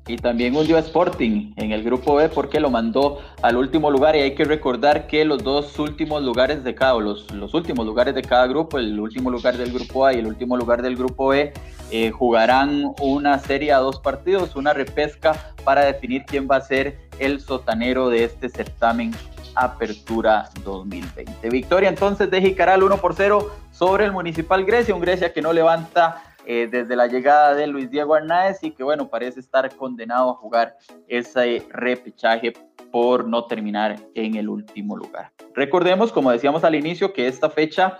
Y 0.08 0.16
también 0.16 0.56
hundió 0.56 0.76
a 0.76 0.80
Sporting 0.80 1.52
en 1.56 1.70
el 1.70 1.84
grupo 1.84 2.16
B 2.16 2.28
porque 2.30 2.58
lo 2.58 2.68
mandó 2.68 3.20
al 3.42 3.56
último 3.56 3.92
lugar 3.92 4.16
y 4.16 4.20
hay 4.22 4.34
que 4.34 4.42
recordar 4.42 5.06
que 5.06 5.24
los 5.24 5.44
dos 5.44 5.78
últimos 5.78 6.24
lugares 6.24 6.64
de 6.64 6.74
cada, 6.74 6.98
los, 6.98 7.30
los 7.32 7.54
últimos 7.54 7.86
lugares 7.86 8.12
de 8.16 8.22
cada 8.22 8.48
grupo, 8.48 8.76
el 8.78 8.98
último 8.98 9.30
lugar 9.30 9.56
del 9.56 9.72
grupo 9.72 10.04
A 10.04 10.14
y 10.14 10.18
el 10.18 10.26
último 10.26 10.56
lugar 10.56 10.82
del 10.82 10.96
grupo 10.96 11.28
B, 11.28 11.52
eh, 11.92 12.10
jugarán 12.10 12.92
una 13.00 13.38
serie 13.38 13.70
a 13.70 13.78
dos 13.78 14.00
partidos, 14.00 14.56
una 14.56 14.72
repesca 14.72 15.54
para 15.62 15.84
definir 15.84 16.24
quién 16.26 16.48
va 16.50 16.56
a 16.56 16.60
ser 16.60 16.98
el 17.20 17.40
sotanero 17.40 18.08
de 18.08 18.24
este 18.24 18.48
certamen 18.48 19.12
Apertura 19.58 20.48
2020. 20.64 21.50
Victoria 21.50 21.88
entonces 21.88 22.30
de 22.30 22.40
Jicaral 22.40 22.82
1 22.82 22.96
por 22.98 23.14
0 23.14 23.50
sobre 23.72 24.04
el 24.04 24.12
Municipal 24.12 24.64
Grecia, 24.64 24.94
un 24.94 25.00
Grecia 25.00 25.32
que 25.32 25.42
no 25.42 25.52
levanta 25.52 26.22
eh, 26.46 26.68
desde 26.70 26.94
la 26.94 27.08
llegada 27.08 27.54
de 27.54 27.66
Luis 27.66 27.90
Diego 27.90 28.14
Arnaez 28.14 28.62
y 28.62 28.70
que 28.70 28.84
bueno, 28.84 29.08
parece 29.08 29.40
estar 29.40 29.68
condenado 29.76 30.30
a 30.30 30.34
jugar 30.34 30.76
ese 31.08 31.66
repechaje 31.70 32.52
por 32.92 33.26
no 33.26 33.46
terminar 33.46 33.96
en 34.14 34.36
el 34.36 34.48
último 34.48 34.96
lugar. 34.96 35.32
Recordemos, 35.54 36.12
como 36.12 36.30
decíamos 36.30 36.62
al 36.62 36.76
inicio, 36.76 37.12
que 37.12 37.26
esta 37.26 37.50
fecha 37.50 37.98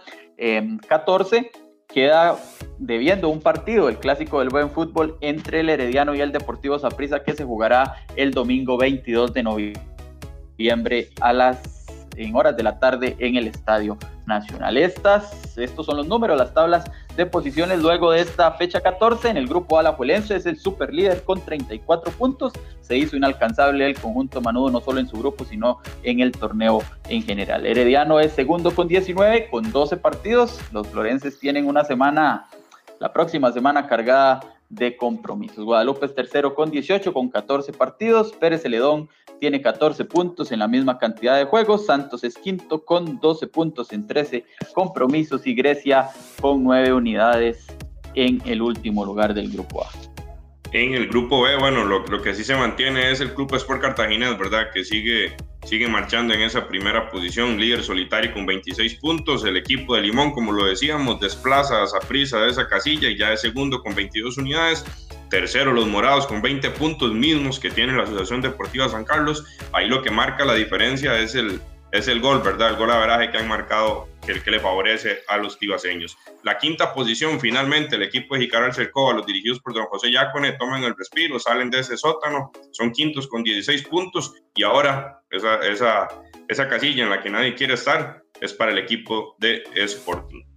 14 0.88 1.36
em, 1.36 1.44
queda 1.88 2.38
debiendo 2.78 3.28
un 3.28 3.40
partido, 3.40 3.88
el 3.88 3.98
clásico 3.98 4.38
del 4.38 4.48
buen 4.48 4.70
fútbol 4.70 5.18
entre 5.20 5.60
el 5.60 5.70
Herediano 5.70 6.14
y 6.14 6.20
el 6.20 6.30
Deportivo 6.30 6.78
Saprissa 6.78 7.24
que 7.24 7.34
se 7.34 7.44
jugará 7.44 7.96
el 8.14 8.30
domingo 8.30 8.78
22 8.78 9.34
de 9.34 9.42
noviembre 9.42 9.97
a 11.20 11.32
las 11.32 11.78
en 12.16 12.34
horas 12.34 12.56
de 12.56 12.62
la 12.62 12.78
tarde 12.78 13.16
en 13.18 13.36
el 13.36 13.46
estadio 13.46 13.96
nacional. 14.26 14.76
Estas, 14.76 15.56
estos 15.56 15.86
son 15.86 15.96
los 15.96 16.06
números, 16.06 16.36
las 16.36 16.52
tablas 16.52 16.90
de 17.16 17.26
posiciones 17.26 17.80
luego 17.80 18.10
de 18.10 18.20
esta 18.20 18.52
fecha 18.52 18.80
14. 18.80 19.30
En 19.30 19.36
el 19.36 19.46
grupo 19.46 19.78
Alajuelense 19.78 20.36
es 20.36 20.46
el 20.46 20.58
super 20.58 20.92
líder 20.92 21.22
con 21.22 21.40
34 21.40 22.12
puntos. 22.12 22.52
Se 22.80 22.96
hizo 22.96 23.16
inalcanzable 23.16 23.86
el 23.86 23.98
conjunto 23.98 24.40
Manudo 24.40 24.70
no 24.70 24.80
solo 24.80 25.00
en 25.00 25.08
su 25.08 25.16
grupo, 25.18 25.44
sino 25.44 25.78
en 26.02 26.20
el 26.20 26.32
torneo 26.32 26.82
en 27.08 27.22
general. 27.22 27.64
Herediano 27.64 28.20
es 28.20 28.32
segundo 28.32 28.74
con 28.74 28.88
19, 28.88 29.48
con 29.50 29.70
12 29.70 29.96
partidos. 29.96 30.60
Los 30.72 30.88
florenses 30.88 31.38
tienen 31.38 31.66
una 31.66 31.84
semana, 31.84 32.48
la 32.98 33.12
próxima 33.12 33.52
semana 33.52 33.86
cargada 33.86 34.40
de 34.68 34.96
compromisos. 34.96 35.64
Guadalupe 35.64 36.06
es 36.06 36.14
tercero 36.14 36.54
con 36.54 36.70
18, 36.70 37.12
con 37.12 37.28
14 37.30 37.72
partidos. 37.72 38.32
Pérez 38.32 38.62
Celedón 38.62 39.08
tiene 39.38 39.60
14 39.62 40.04
puntos 40.04 40.52
en 40.52 40.58
la 40.58 40.68
misma 40.68 40.98
cantidad 40.98 41.36
de 41.36 41.44
juegos. 41.44 41.86
Santos 41.86 42.24
es 42.24 42.36
quinto 42.36 42.84
con 42.84 43.20
12 43.20 43.46
puntos 43.48 43.92
en 43.92 44.06
13 44.06 44.44
compromisos 44.74 45.46
y 45.46 45.54
Grecia 45.54 46.08
con 46.40 46.64
9 46.64 46.92
unidades 46.92 47.66
en 48.14 48.42
el 48.46 48.62
último 48.62 49.04
lugar 49.04 49.34
del 49.34 49.50
grupo 49.50 49.84
A. 49.84 49.88
En 50.72 50.92
el 50.92 51.08
grupo 51.08 51.42
B, 51.42 51.56
bueno, 51.56 51.84
lo, 51.84 52.22
que 52.22 52.34
sí 52.34 52.44
se 52.44 52.54
mantiene 52.54 53.10
es 53.10 53.20
el 53.20 53.32
Club 53.32 53.54
Sport 53.54 53.80
Cartagena, 53.80 54.34
¿verdad? 54.34 54.66
Que 54.74 54.84
sigue, 54.84 55.34
sigue 55.64 55.88
marchando 55.88 56.34
en 56.34 56.42
esa 56.42 56.68
primera 56.68 57.08
posición, 57.08 57.58
líder 57.58 57.82
solitario 57.82 58.34
con 58.34 58.44
26 58.44 58.96
puntos. 58.96 59.44
El 59.44 59.56
equipo 59.56 59.94
de 59.94 60.02
Limón, 60.02 60.32
como 60.32 60.52
lo 60.52 60.66
decíamos, 60.66 61.20
desplaza 61.20 61.84
a 61.84 62.06
prisa 62.06 62.38
de 62.40 62.50
esa 62.50 62.68
casilla 62.68 63.08
y 63.08 63.16
ya 63.16 63.32
es 63.32 63.40
segundo 63.40 63.82
con 63.82 63.94
22 63.94 64.36
unidades. 64.36 64.84
Tercero, 65.30 65.72
los 65.72 65.86
morados 65.86 66.26
con 66.26 66.40
20 66.40 66.70
puntos 66.70 67.12
mismos 67.12 67.60
que 67.60 67.70
tiene 67.70 67.96
la 67.96 68.04
Asociación 68.04 68.40
Deportiva 68.40 68.88
San 68.88 69.04
Carlos. 69.04 69.44
Ahí 69.72 69.88
lo 69.88 70.02
que 70.02 70.10
marca 70.10 70.44
la 70.44 70.54
diferencia 70.54 71.18
es 71.18 71.34
el, 71.34 71.60
es 71.92 72.08
el 72.08 72.20
gol, 72.20 72.40
¿verdad? 72.42 72.70
El 72.70 72.76
gol 72.76 72.90
a 72.90 72.98
veraje 72.98 73.30
que 73.30 73.38
han 73.38 73.48
marcado, 73.48 74.08
que, 74.24 74.32
el 74.32 74.42
que 74.42 74.50
le 74.50 74.60
favorece 74.60 75.18
a 75.28 75.36
los 75.36 75.58
tibaseños. 75.58 76.16
La 76.42 76.58
quinta 76.58 76.94
posición, 76.94 77.40
finalmente, 77.40 77.96
el 77.96 78.02
equipo 78.02 78.34
de 78.34 78.42
Jicaral 78.42 78.72
Cercova, 78.72 79.14
los 79.14 79.26
dirigidos 79.26 79.60
por 79.60 79.74
don 79.74 79.86
José 79.86 80.10
Yacone, 80.10 80.52
toman 80.52 80.84
el 80.84 80.96
respiro, 80.96 81.38
salen 81.38 81.70
de 81.70 81.80
ese 81.80 81.96
sótano, 81.96 82.50
son 82.72 82.92
quintos 82.92 83.28
con 83.28 83.42
16 83.42 83.86
puntos 83.88 84.34
y 84.54 84.62
ahora 84.62 85.20
esa, 85.30 85.56
esa, 85.56 86.08
esa 86.48 86.68
casilla 86.68 87.04
en 87.04 87.10
la 87.10 87.20
que 87.22 87.30
nadie 87.30 87.54
quiere 87.54 87.74
estar 87.74 88.22
es 88.40 88.52
para 88.54 88.72
el 88.72 88.78
equipo 88.78 89.36
de 89.38 89.62
Sporting. 89.74 90.47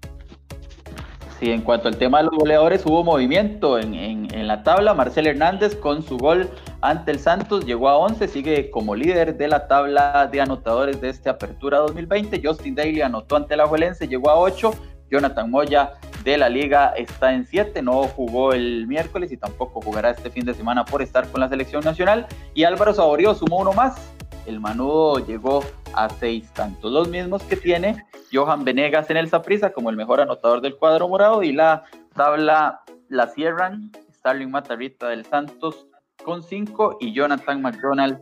Sí, 1.42 1.50
en 1.50 1.64
cuanto 1.64 1.88
al 1.88 1.98
tema 1.98 2.20
de 2.20 2.26
los 2.26 2.36
goleadores, 2.36 2.86
hubo 2.86 3.04
movimiento 3.04 3.80
en, 3.80 3.96
en, 3.96 4.48
la 4.48 4.62
tabla. 4.62 4.94
Marcel 4.94 5.26
Hernández 5.26 5.76
con 5.76 6.04
su 6.04 6.20
gol 6.20 6.48
ante 6.82 7.10
el 7.10 7.18
Santos 7.18 7.66
llegó 7.66 7.90
a 7.90 7.98
11, 7.98 8.28
sigue 8.28 8.70
como 8.70 8.94
líder 8.94 9.36
de 9.36 9.48
la 9.48 9.68
tabla 9.68 10.30
de 10.32 10.40
anotadores 10.40 11.02
de 11.02 11.10
esta 11.10 11.32
apertura 11.32 11.80
2020. 11.80 12.40
Justin 12.46 12.76
Daly 12.76 13.02
anotó 13.02 13.38
ante 13.38 13.58
la 13.58 13.66
Juelense, 13.66 14.08
llegó 14.08 14.30
a 14.30 14.38
8. 14.38 14.72
Jonathan 15.10 15.50
Moya 15.50 15.94
de 16.24 16.38
la 16.38 16.48
liga 16.48 16.94
está 16.96 17.34
en 17.34 17.48
7, 17.48 17.82
no 17.82 18.04
jugó 18.04 18.54
el 18.54 18.86
miércoles 18.86 19.32
y 19.32 19.38
tampoco 19.38 19.82
jugará 19.82 20.12
este 20.12 20.30
fin 20.30 20.46
de 20.46 20.54
semana 20.54 20.86
por 20.86 21.02
estar 21.02 21.28
con 21.28 21.42
la 21.42 21.50
selección 21.50 21.84
nacional. 21.84 22.28
Y 22.54 22.66
Álvaro 22.66 22.94
Saborío 22.94 23.34
sumó 23.34 23.58
uno 23.58 23.74
más, 23.74 24.14
el 24.46 24.60
Manudo 24.60 25.26
llegó 25.26 25.64
a 25.94 26.10
seis 26.10 26.52
tantos, 26.54 26.92
los 26.92 27.10
mismos 27.10 27.44
que 27.44 27.56
tiene 27.56 28.06
Johan 28.32 28.64
Venegas 28.64 29.10
en 29.10 29.18
el 29.18 29.30
Saprissa 29.30 29.74
como 29.74 29.90
el 29.90 29.98
mejor 29.98 30.22
anotador 30.22 30.62
del 30.62 30.78
cuadro 30.78 31.08
morado 31.08 31.44
y 31.44 31.52
la 31.52 31.84
tabla 32.16 32.82
la 33.10 33.28
cierran 33.28 33.92
Starling 34.14 34.52
Matarrita 34.52 35.10
del 35.10 35.26
Santos 35.26 35.88
con 36.24 36.44
cinco 36.44 36.98
y 37.00 37.14
Jonathan 37.14 37.62
McDonald 37.62 38.20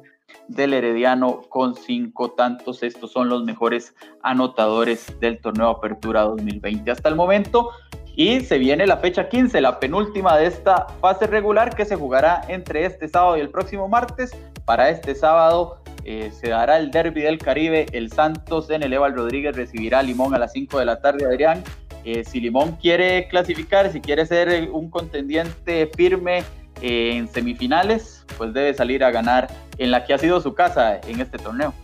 del 0.48 0.74
Herediano 0.74 1.42
con 1.50 1.76
cinco 1.76 2.32
tantos. 2.32 2.84
Estos 2.84 3.12
son 3.12 3.30
los 3.30 3.44
mejores 3.44 3.96
anotadores 4.24 5.20
del 5.20 5.40
torneo 5.40 5.70
Apertura 5.70 6.22
2020 6.22 6.90
hasta 6.92 7.10
el 7.10 7.16
momento. 7.16 7.72
Y 8.16 8.42
se 8.42 8.58
viene 8.58 8.86
la 8.86 8.98
fecha 8.98 9.30
15, 9.30 9.62
la 9.62 9.80
penúltima 9.80 10.38
de 10.38 10.48
esta 10.48 10.88
fase 11.00 11.28
regular 11.28 11.74
que 11.76 11.86
se 11.86 11.96
jugará 11.96 12.42
entre 12.50 12.86
este 12.86 13.08
sábado 13.08 13.38
y 13.38 13.42
el 13.42 13.50
próximo 13.50 13.88
martes. 13.88 14.36
Para 14.66 14.90
este 14.90 15.16
sábado 15.16 15.82
eh, 16.12 16.32
se 16.32 16.50
dará 16.50 16.80
el 16.80 16.89
derby 16.89 17.22
del 17.22 17.38
Caribe. 17.38 17.86
El 17.92 18.12
Santos 18.12 18.72
en 18.72 18.82
el 18.82 18.92
Eval 18.92 19.13
Rodríguez 19.13 19.56
recibirá 19.56 20.00
a 20.00 20.01
Limón 20.01 20.34
a 20.34 20.39
las 20.39 20.54
5 20.54 20.80
de 20.80 20.86
la 20.86 21.00
tarde, 21.01 21.24
Adrián. 21.24 21.63
Eh, 22.04 22.24
si 22.24 22.42
Limón 22.42 22.78
quiere 22.78 23.28
clasificar, 23.28 23.92
si 23.92 24.01
quiere 24.01 24.25
ser 24.25 24.72
un 24.72 24.89
contendiente 24.89 25.88
firme 25.96 26.39
eh, 26.82 27.12
en 27.13 27.28
semifinales, 27.28 28.25
pues 28.39 28.54
debe 28.54 28.74
salir 28.74 29.04
a 29.04 29.12
ganar 29.12 29.50
en 29.78 29.92
la 29.92 30.04
que 30.04 30.16
ha 30.16 30.18
sido 30.18 30.42
su 30.42 30.56
casa 30.56 31.00
en 31.08 31.22
este 31.22 31.38
torneo. 31.38 31.75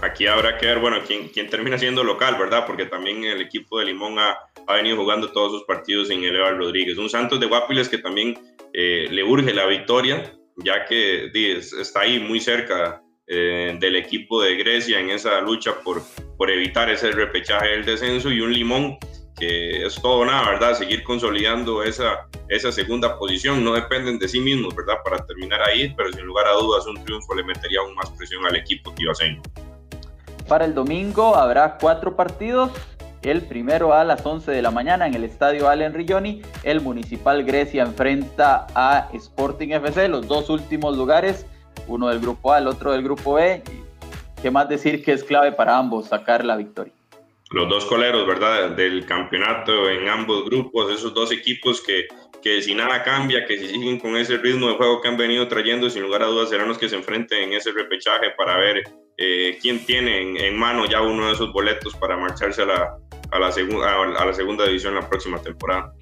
Aquí 0.00 0.26
habrá 0.26 0.56
que 0.56 0.64
ver, 0.64 0.78
bueno, 0.78 0.96
quién, 1.06 1.28
quién 1.28 1.50
termina 1.50 1.76
siendo 1.76 2.02
local, 2.02 2.36
¿verdad? 2.38 2.64
Porque 2.66 2.86
también 2.86 3.24
el 3.24 3.42
equipo 3.42 3.78
de 3.78 3.84
Limón 3.84 4.18
ha, 4.18 4.38
ha 4.66 4.74
venido 4.76 4.96
jugando 4.96 5.30
todos 5.32 5.52
sus 5.52 5.64
partidos 5.64 6.08
en 6.08 6.24
el 6.24 6.34
Eval 6.34 6.56
Rodríguez. 6.56 6.96
Un 6.96 7.10
Santos 7.10 7.40
de 7.40 7.46
Guapiles 7.46 7.90
que 7.90 7.98
también 7.98 8.38
le 8.72 9.22
urge 9.22 9.52
la 9.52 9.66
victoria, 9.66 10.32
ya 10.56 10.86
que 10.86 11.30
está 11.78 12.00
ahí 12.00 12.18
muy 12.18 12.40
cerca 12.40 13.03
eh, 13.26 13.76
del 13.80 13.96
equipo 13.96 14.42
de 14.42 14.56
Grecia 14.56 15.00
en 15.00 15.10
esa 15.10 15.40
lucha 15.40 15.80
por, 15.82 16.02
por 16.36 16.50
evitar 16.50 16.90
ese 16.90 17.10
repechaje 17.10 17.68
del 17.68 17.84
descenso 17.84 18.30
y 18.30 18.40
un 18.40 18.52
Limón 18.52 18.98
que 19.38 19.84
es 19.84 20.00
todo 20.00 20.24
nada, 20.24 20.50
¿verdad? 20.50 20.74
Seguir 20.74 21.02
consolidando 21.02 21.82
esa, 21.82 22.28
esa 22.48 22.70
segunda 22.70 23.18
posición, 23.18 23.64
no 23.64 23.74
dependen 23.74 24.18
de 24.18 24.28
sí 24.28 24.40
mismos, 24.40 24.74
¿verdad? 24.74 24.94
Para 25.02 25.24
terminar 25.26 25.60
ahí, 25.62 25.92
pero 25.96 26.12
sin 26.12 26.24
lugar 26.24 26.46
a 26.46 26.52
dudas 26.52 26.86
un 26.86 27.02
triunfo 27.04 27.34
le 27.34 27.42
metería 27.42 27.80
aún 27.80 27.94
más 27.94 28.10
presión 28.10 28.46
al 28.46 28.56
equipo 28.56 28.92
tibaseño. 28.92 29.42
Para 30.48 30.66
el 30.66 30.74
domingo 30.74 31.34
habrá 31.34 31.78
cuatro 31.78 32.16
partidos. 32.16 32.70
El 33.22 33.40
primero 33.40 33.94
a 33.94 34.04
las 34.04 34.24
11 34.24 34.50
de 34.50 34.60
la 34.60 34.70
mañana 34.70 35.06
en 35.06 35.14
el 35.14 35.24
estadio 35.24 35.70
Allen 35.70 35.94
Rigioni. 35.94 36.42
El 36.62 36.82
Municipal 36.82 37.42
Grecia 37.42 37.82
enfrenta 37.82 38.66
a 38.74 39.08
Sporting 39.14 39.70
FC, 39.70 40.08
los 40.08 40.28
dos 40.28 40.50
últimos 40.50 40.98
lugares 40.98 41.46
uno 41.86 42.08
del 42.08 42.20
grupo 42.20 42.52
A, 42.52 42.58
el 42.58 42.66
otro 42.66 42.92
del 42.92 43.02
grupo 43.02 43.34
B. 43.34 43.62
¿Qué 44.40 44.50
más 44.50 44.68
decir 44.68 45.02
que 45.02 45.12
es 45.12 45.24
clave 45.24 45.52
para 45.52 45.78
ambos 45.78 46.08
sacar 46.08 46.44
la 46.44 46.56
victoria? 46.56 46.92
Los 47.50 47.68
dos 47.68 47.84
coleros, 47.86 48.26
¿verdad? 48.26 48.70
Del 48.70 49.06
campeonato 49.06 49.88
en 49.88 50.08
ambos 50.08 50.44
grupos, 50.44 50.92
esos 50.92 51.14
dos 51.14 51.32
equipos 51.32 51.80
que, 51.80 52.06
que 52.42 52.60
si 52.60 52.74
nada 52.74 53.02
cambia, 53.02 53.46
que 53.46 53.58
si 53.58 53.68
siguen 53.68 53.98
con 53.98 54.16
ese 54.16 54.36
ritmo 54.38 54.68
de 54.68 54.74
juego 54.74 55.00
que 55.00 55.08
han 55.08 55.16
venido 55.16 55.46
trayendo, 55.48 55.88
sin 55.88 56.02
lugar 56.02 56.22
a 56.22 56.26
dudas 56.26 56.50
serán 56.50 56.68
los 56.68 56.78
que 56.78 56.88
se 56.88 56.96
enfrenten 56.96 57.44
en 57.44 57.52
ese 57.54 57.72
repechaje 57.72 58.30
para 58.36 58.58
ver 58.58 58.82
eh, 59.16 59.58
quién 59.62 59.84
tiene 59.86 60.46
en, 60.46 60.56
mano 60.56 60.86
ya 60.86 61.00
uno 61.00 61.28
de 61.28 61.32
esos 61.32 61.52
boletos 61.52 61.94
para 61.96 62.16
marcharse 62.16 62.62
a 62.62 62.66
la, 62.66 62.96
a 63.30 63.38
la, 63.38 63.46
a 64.18 64.26
la 64.26 64.32
segunda 64.34 64.66
división 64.66 64.94
la 64.94 65.08
próxima 65.08 65.40
temporada 65.40 65.92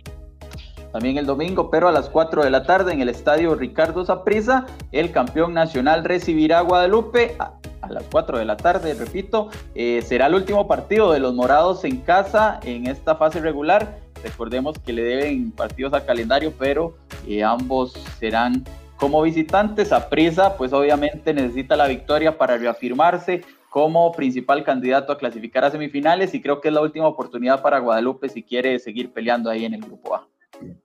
también 0.92 1.16
el 1.16 1.26
domingo, 1.26 1.70
pero 1.70 1.88
a 1.88 1.92
las 1.92 2.08
4 2.10 2.44
de 2.44 2.50
la 2.50 2.64
tarde 2.64 2.92
en 2.92 3.00
el 3.00 3.08
estadio 3.08 3.54
Ricardo 3.54 4.04
Saprissa, 4.04 4.66
el 4.92 5.10
campeón 5.10 5.54
nacional 5.54 6.04
recibirá 6.04 6.58
a 6.58 6.62
Guadalupe. 6.62 7.34
A, 7.38 7.54
las 7.88 8.04
4 8.12 8.38
de 8.38 8.44
la 8.44 8.56
tarde, 8.56 8.94
repito, 8.94 9.50
eh, 9.74 10.02
será 10.02 10.26
el 10.26 10.34
último 10.34 10.68
partido 10.68 11.12
de 11.12 11.18
los 11.18 11.34
morados 11.34 11.84
en 11.84 11.98
casa 11.98 12.60
en 12.62 12.86
esta 12.86 13.16
fase 13.16 13.40
regular. 13.40 13.98
Recordemos 14.22 14.78
que 14.78 14.92
le 14.92 15.02
deben 15.02 15.50
partidos 15.50 15.92
al 15.92 16.04
calendario, 16.04 16.52
pero 16.56 16.94
eh, 17.26 17.42
ambos 17.42 17.92
serán 18.20 18.64
como 18.96 19.20
visitantes. 19.22 19.92
A 19.92 20.08
prisa, 20.08 20.56
pues 20.56 20.72
obviamente 20.72 21.34
necesita 21.34 21.74
la 21.74 21.88
victoria 21.88 22.38
para 22.38 22.56
reafirmarse 22.56 23.42
como 23.68 24.12
principal 24.12 24.62
candidato 24.62 25.12
a 25.12 25.18
clasificar 25.18 25.64
a 25.64 25.70
semifinales 25.70 26.34
y 26.34 26.40
creo 26.40 26.60
que 26.60 26.68
es 26.68 26.74
la 26.74 26.82
última 26.82 27.08
oportunidad 27.08 27.62
para 27.62 27.80
Guadalupe 27.80 28.28
si 28.28 28.42
quiere 28.42 28.78
seguir 28.78 29.12
peleando 29.12 29.50
ahí 29.50 29.64
en 29.64 29.74
el 29.74 29.80
grupo 29.80 30.14
A 30.14 30.31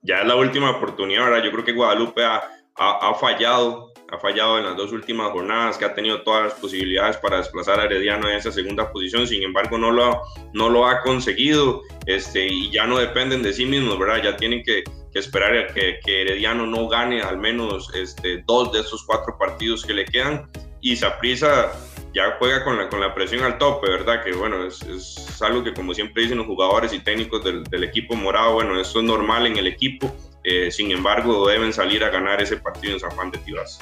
ya 0.02 0.20
es 0.20 0.26
la 0.26 0.36
última 0.36 0.70
oportunidad, 0.70 1.24
¿verdad? 1.24 1.44
Yo 1.44 1.52
creo 1.52 1.64
que 1.64 1.72
Guadalupe 1.72 2.24
ha, 2.24 2.42
ha, 2.76 3.14
fallado, 3.14 3.92
ha 4.10 4.18
fallado 4.18 4.58
en 4.58 4.64
las 4.64 4.76
dos 4.76 4.92
últimas 4.92 5.30
jornadas, 5.32 5.76
que 5.76 5.84
ha 5.84 5.94
tenido 5.94 6.22
todas 6.22 6.44
las 6.44 6.54
posibilidades 6.54 7.16
para 7.16 7.38
desplazar 7.38 7.80
a 7.80 7.84
Herediano 7.84 8.28
en 8.28 8.36
esa 8.36 8.52
segunda 8.52 8.90
posición, 8.92 9.26
sin 9.26 9.42
embargo 9.42 9.78
no 9.78 9.90
lo, 9.90 10.22
no 10.52 10.68
lo 10.68 10.86
ha 10.86 11.00
conseguido 11.02 11.82
este, 12.06 12.46
y 12.46 12.70
ya 12.70 12.86
no 12.86 12.98
dependen 12.98 13.42
de 13.42 13.52
sí 13.52 13.66
mismos, 13.66 13.98
¿verdad? 13.98 14.22
Ya 14.22 14.36
tienen 14.36 14.62
que, 14.62 14.84
que 15.12 15.18
esperar 15.18 15.56
a 15.56 15.66
que, 15.74 15.98
que, 16.04 16.22
Herediano 16.22 16.66
no 16.66 16.88
gane 16.88 17.20
al 17.20 17.38
menos 17.38 17.92
este, 17.94 18.42
dos 18.46 18.72
de 18.72 18.80
esos 18.80 19.04
cuatro 19.04 19.36
partidos 19.38 19.84
que 19.84 19.94
le 19.94 20.04
quedan 20.04 20.48
y 20.80 20.96
Saprisa 20.96 21.72
ya 22.14 22.36
juega 22.38 22.64
con 22.64 22.78
la, 22.78 22.88
con 22.88 23.00
la 23.00 23.14
presión 23.14 23.44
al 23.44 23.58
tope, 23.58 23.88
¿verdad? 23.88 24.24
Que 24.24 24.32
bueno, 24.32 24.64
es, 24.64 24.82
es 24.82 25.42
algo 25.42 25.62
que 25.62 25.74
como 25.74 25.94
siempre 25.94 26.22
dicen 26.22 26.38
los 26.38 26.46
jugadores 26.46 26.92
y 26.92 27.00
técnicos 27.00 27.44
del, 27.44 27.64
del 27.64 27.84
equipo 27.84 28.14
morado, 28.14 28.54
bueno, 28.54 28.80
eso 28.80 29.00
es 29.00 29.04
normal 29.04 29.46
en 29.46 29.56
el 29.56 29.66
equipo, 29.66 30.10
eh, 30.44 30.70
sin 30.70 30.90
embargo 30.90 31.46
deben 31.48 31.72
salir 31.72 32.04
a 32.04 32.10
ganar 32.10 32.40
ese 32.40 32.56
partido 32.56 32.94
en 32.94 33.00
San 33.00 33.10
Juan 33.10 33.30
de 33.30 33.38
Tibás. 33.38 33.78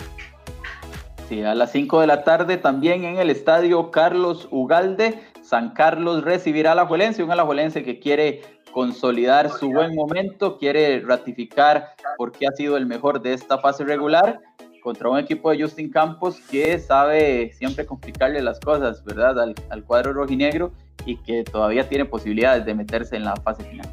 Sí, 1.29 1.43
a 1.43 1.55
las 1.55 1.73
5 1.73 2.01
de 2.01 2.07
la 2.07 2.23
tarde 2.23 2.57
también 2.57 3.05
en 3.05 3.19
el 3.19 3.31
estadio 3.31 3.91
Carlos 3.91 4.47
Ugalde, 4.51 5.21
San 5.43 5.71
Carlos 5.75 6.23
recibirá 6.23 6.73
a 6.73 6.75
la 6.77 6.87
Juelense, 6.87 7.23
un 7.23 7.33
Alajuelense 7.33 7.83
que 7.83 7.99
quiere 7.99 8.43
consolidar 8.73 9.51
su 9.51 9.71
buen 9.71 9.95
momento, 9.95 10.59
quiere 10.59 11.01
ratificar 11.01 11.95
por 12.19 12.31
qué 12.33 12.47
ha 12.47 12.53
sido 12.53 12.77
el 12.77 12.87
mejor 12.87 13.23
de 13.23 13.33
esta 13.33 13.59
fase 13.59 13.85
regular 13.85 14.41
contra 14.87 15.09
un 15.09 15.19
equipo 15.19 15.51
de 15.51 15.61
Justin 15.61 15.91
Campos 15.91 16.37
que 16.49 16.79
sabe 16.79 17.53
siempre 17.55 17.85
complicarle 17.85 18.41
las 18.41 18.61
cosas, 18.61 19.05
¿verdad? 19.05 19.53
Al, 19.69 19.83
cuadro 19.83 20.13
rojinegro 20.13 20.73
y 21.05 21.17
que 21.25 21.43
todavía 21.43 21.89
tiene 21.89 22.05
posibilidades 22.05 22.65
de 22.65 22.73
meterse 22.73 23.17
en 23.17 23.25
la 23.25 23.35
fase 23.35 23.65
final. 23.65 23.89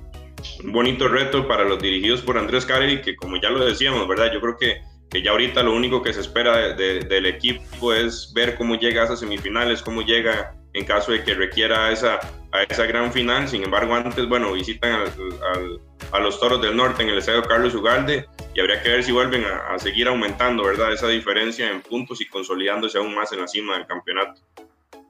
Un 0.64 0.72
bonito 0.72 1.08
reto 1.08 1.48
para 1.48 1.64
los 1.64 1.82
dirigidos 1.82 2.22
por 2.22 2.38
Andrés 2.38 2.64
Caleri, 2.68 3.02
que 3.02 3.16
como 3.16 3.42
ya 3.42 3.50
lo 3.50 3.66
decíamos, 3.66 4.08
¿verdad? 4.08 4.32
Yo 4.32 4.40
creo 4.40 4.56
que, 4.56 4.84
que 5.10 5.24
ya 5.24 5.32
ahorita 5.32 5.64
lo 5.64 5.74
único 5.74 6.04
que 6.04 6.14
se 6.14 6.20
espera 6.20 6.76
del 6.76 7.26
equipo 7.26 7.92
es 7.92 8.32
ver 8.36 8.54
cómo 8.54 8.76
llega 8.76 9.02
a 9.02 9.06
esas 9.06 9.20
semifinales, 9.20 9.82
cómo 9.82 10.04
llega 10.04 10.56
en 10.74 10.86
caso 10.86 11.12
de 11.12 11.24
que 11.24 11.34
requiera 11.34 11.92
esa, 11.92 12.20
a 12.52 12.64
esa 12.64 12.86
gran 12.86 13.12
final. 13.12 13.48
Sin 13.48 13.64
embargo, 13.64 13.94
antes, 13.96 14.28
bueno, 14.28 14.54
visitan 14.54 15.06
a 16.12 16.20
los 16.20 16.40
Toros 16.40 16.62
del 16.62 16.76
Norte 16.76 17.04
en 17.04 17.10
el 17.10 17.18
estadio 17.20 17.44
Carlos 17.44 17.76
Ugalde 17.76 18.28
y 18.54 18.60
habría 18.60 18.82
que 18.82 18.90
ver 18.90 19.04
si 19.04 19.12
vuelven 19.12 19.46
a, 19.46 19.74
a, 19.74 19.80
seguir 19.80 20.08
aumentando, 20.08 20.64
¿verdad? 20.64 20.94
Esa 20.94 21.08
diferencia 21.08 21.70
en 21.70 21.82
puntos 21.82 22.22
y 22.22 22.28
consolidándose 22.28 22.98
aún 22.98 23.14
más 23.16 23.32
en 23.32 23.42
la 23.42 23.48
cima 23.48 23.78
del 23.78 23.88
campeonato. 23.88 24.42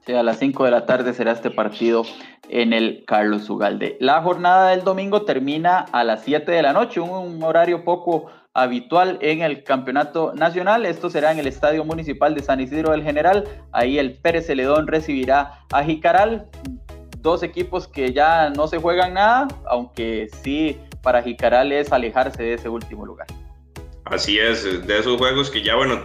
Sí, 0.05 0.13
a 0.13 0.23
las 0.23 0.39
5 0.39 0.65
de 0.65 0.71
la 0.71 0.85
tarde 0.85 1.13
será 1.13 1.31
este 1.31 1.49
partido 1.49 2.03
en 2.49 2.73
el 2.73 3.05
Carlos 3.07 3.49
Ugalde. 3.49 3.95
La 4.01 4.21
jornada 4.21 4.71
del 4.71 4.83
domingo 4.83 5.21
termina 5.21 5.79
a 5.91 6.03
las 6.03 6.23
7 6.23 6.51
de 6.51 6.61
la 6.61 6.73
noche, 6.73 6.99
un 6.99 7.41
horario 7.41 7.85
poco 7.85 8.29
habitual 8.53 9.17
en 9.21 9.41
el 9.41 9.63
campeonato 9.63 10.33
nacional. 10.35 10.85
Esto 10.85 11.09
será 11.09 11.31
en 11.31 11.39
el 11.39 11.47
Estadio 11.47 11.85
Municipal 11.85 12.35
de 12.35 12.43
San 12.43 12.59
Isidro 12.59 12.91
del 12.91 13.03
General. 13.03 13.45
Ahí 13.71 13.97
el 13.97 14.17
Pérez 14.17 14.47
Celedón 14.47 14.87
recibirá 14.87 15.59
a 15.71 15.83
Jicaral. 15.83 16.49
Dos 17.19 17.41
equipos 17.41 17.87
que 17.87 18.11
ya 18.11 18.49
no 18.49 18.67
se 18.67 18.79
juegan 18.79 19.13
nada, 19.13 19.47
aunque 19.67 20.27
sí 20.43 20.77
para 21.01 21.23
Jicaral 21.23 21.71
es 21.71 21.93
alejarse 21.93 22.43
de 22.43 22.53
ese 22.55 22.67
último 22.67 23.05
lugar. 23.05 23.27
Así 24.03 24.37
es, 24.37 24.85
de 24.85 24.99
esos 24.99 25.17
juegos 25.17 25.49
que 25.49 25.63
ya, 25.63 25.75
bueno, 25.75 26.01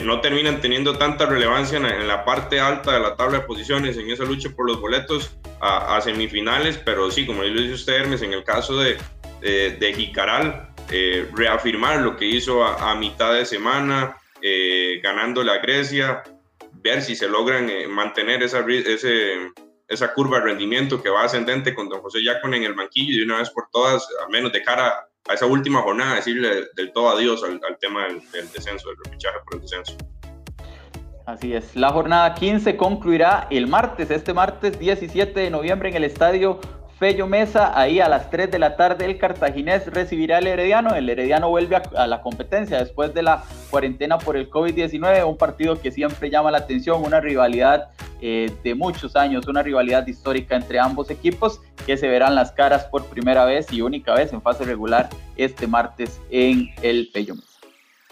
no 0.00 0.20
terminan 0.20 0.60
teniendo 0.60 0.96
tanta 0.96 1.26
relevancia 1.26 1.76
en 1.76 2.08
la 2.08 2.24
parte 2.24 2.60
alta 2.60 2.92
de 2.92 3.00
la 3.00 3.16
tabla 3.16 3.40
de 3.40 3.44
posiciones, 3.44 3.96
en 3.98 4.10
esa 4.10 4.24
lucha 4.24 4.50
por 4.50 4.66
los 4.66 4.80
boletos 4.80 5.36
a, 5.60 6.00
semifinales, 6.00 6.78
pero 6.78 7.10
sí, 7.10 7.26
como 7.26 7.42
lo 7.42 7.60
dice 7.60 7.74
usted, 7.74 7.94
Hermes, 7.94 8.22
en 8.22 8.32
el 8.32 8.42
caso 8.42 8.78
de, 8.78 8.96
de 9.40 9.92
eh, 10.90 11.28
reafirmar 11.34 12.00
lo 12.00 12.16
que 12.16 12.26
hizo 12.26 12.64
a, 12.64 12.94
mitad 12.96 13.34
de 13.34 13.46
semana, 13.46 14.16
eh, 14.40 15.00
ganándole 15.02 15.52
a 15.52 15.58
Grecia, 15.58 16.22
ver 16.72 17.02
si 17.02 17.14
se 17.14 17.28
logran 17.28 17.70
eh, 17.70 17.86
mantener 17.86 18.42
esa, 18.42 18.62
curva 20.14 20.38
de 20.38 20.44
rendimiento 20.44 21.02
que 21.02 21.10
va 21.10 21.24
ascendente 21.24 21.74
con 21.74 21.88
don 21.88 22.00
José 22.00 22.22
Yacon 22.22 22.54
en 22.54 22.64
el 22.64 22.74
banquillo 22.74 23.14
y 23.14 23.18
de 23.18 23.24
una 23.24 23.38
vez 23.38 23.50
por 23.50 23.68
todas, 23.70 24.06
al 24.22 24.30
menos 24.30 24.52
de 24.52 24.62
cara 24.62 25.08
a 25.28 25.34
esa 25.34 25.46
última 25.46 25.82
jornada, 25.82 26.16
decirle 26.16 26.68
del 26.74 26.92
todo 26.92 27.10
adiós 27.10 27.42
al, 27.44 27.60
tema 27.78 28.06
del, 28.06 28.20
del, 28.32 28.50
descenso, 28.50 28.88
del 28.88 28.98
repechaje 29.04 29.38
por 29.44 29.54
el 29.54 29.60
descenso. 29.62 29.96
Así 31.26 31.54
es, 31.54 31.76
la 31.76 31.90
jornada 31.90 32.34
15 32.34 32.76
concluirá 32.76 33.46
el 33.50 33.68
martes, 33.68 34.10
este 34.10 34.34
martes 34.34 34.78
17 34.78 35.38
de 35.38 35.50
noviembre 35.50 35.88
en 35.88 35.96
el 35.96 36.04
estadio 36.04 36.60
Fello 37.02 37.26
Mesa, 37.26 37.76
ahí 37.76 37.98
a 37.98 38.08
las 38.08 38.30
3 38.30 38.48
de 38.48 38.60
la 38.60 38.76
tarde 38.76 39.06
el 39.06 39.18
cartaginés 39.18 39.88
recibirá 39.88 40.36
al 40.36 40.46
Herediano, 40.46 40.94
el 40.94 41.10
Herediano 41.10 41.48
vuelve 41.48 41.74
a, 41.74 42.06
la 42.06 42.22
competencia 42.22 42.78
después 42.78 43.12
de 43.12 43.24
la 43.24 43.42
cuarentena 43.70 44.18
por 44.18 44.36
el 44.36 44.48
COVID-19, 44.48 45.26
un 45.26 45.36
partido 45.36 45.80
que 45.80 45.90
siempre 45.90 46.30
llama 46.30 46.52
la 46.52 46.58
atención, 46.58 47.02
una 47.02 47.18
rivalidad 47.18 47.88
eh, 48.20 48.52
de 48.62 48.76
muchos 48.76 49.16
años, 49.16 49.48
una 49.48 49.64
rivalidad 49.64 50.06
histórica 50.06 50.54
entre 50.54 50.78
ambos 50.78 51.10
equipos 51.10 51.60
que 51.84 51.96
se 51.96 52.06
verán 52.06 52.36
las 52.36 52.52
caras 52.52 52.84
por 52.84 53.04
primera 53.06 53.46
vez 53.46 53.72
y 53.72 53.82
única 53.82 54.14
vez 54.14 54.32
en 54.32 54.40
fase 54.40 54.62
regular 54.62 55.10
este 55.36 55.66
martes 55.66 56.20
en 56.30 56.72
el 56.82 57.10
Fello 57.12 57.34
Mesa. 57.34 57.58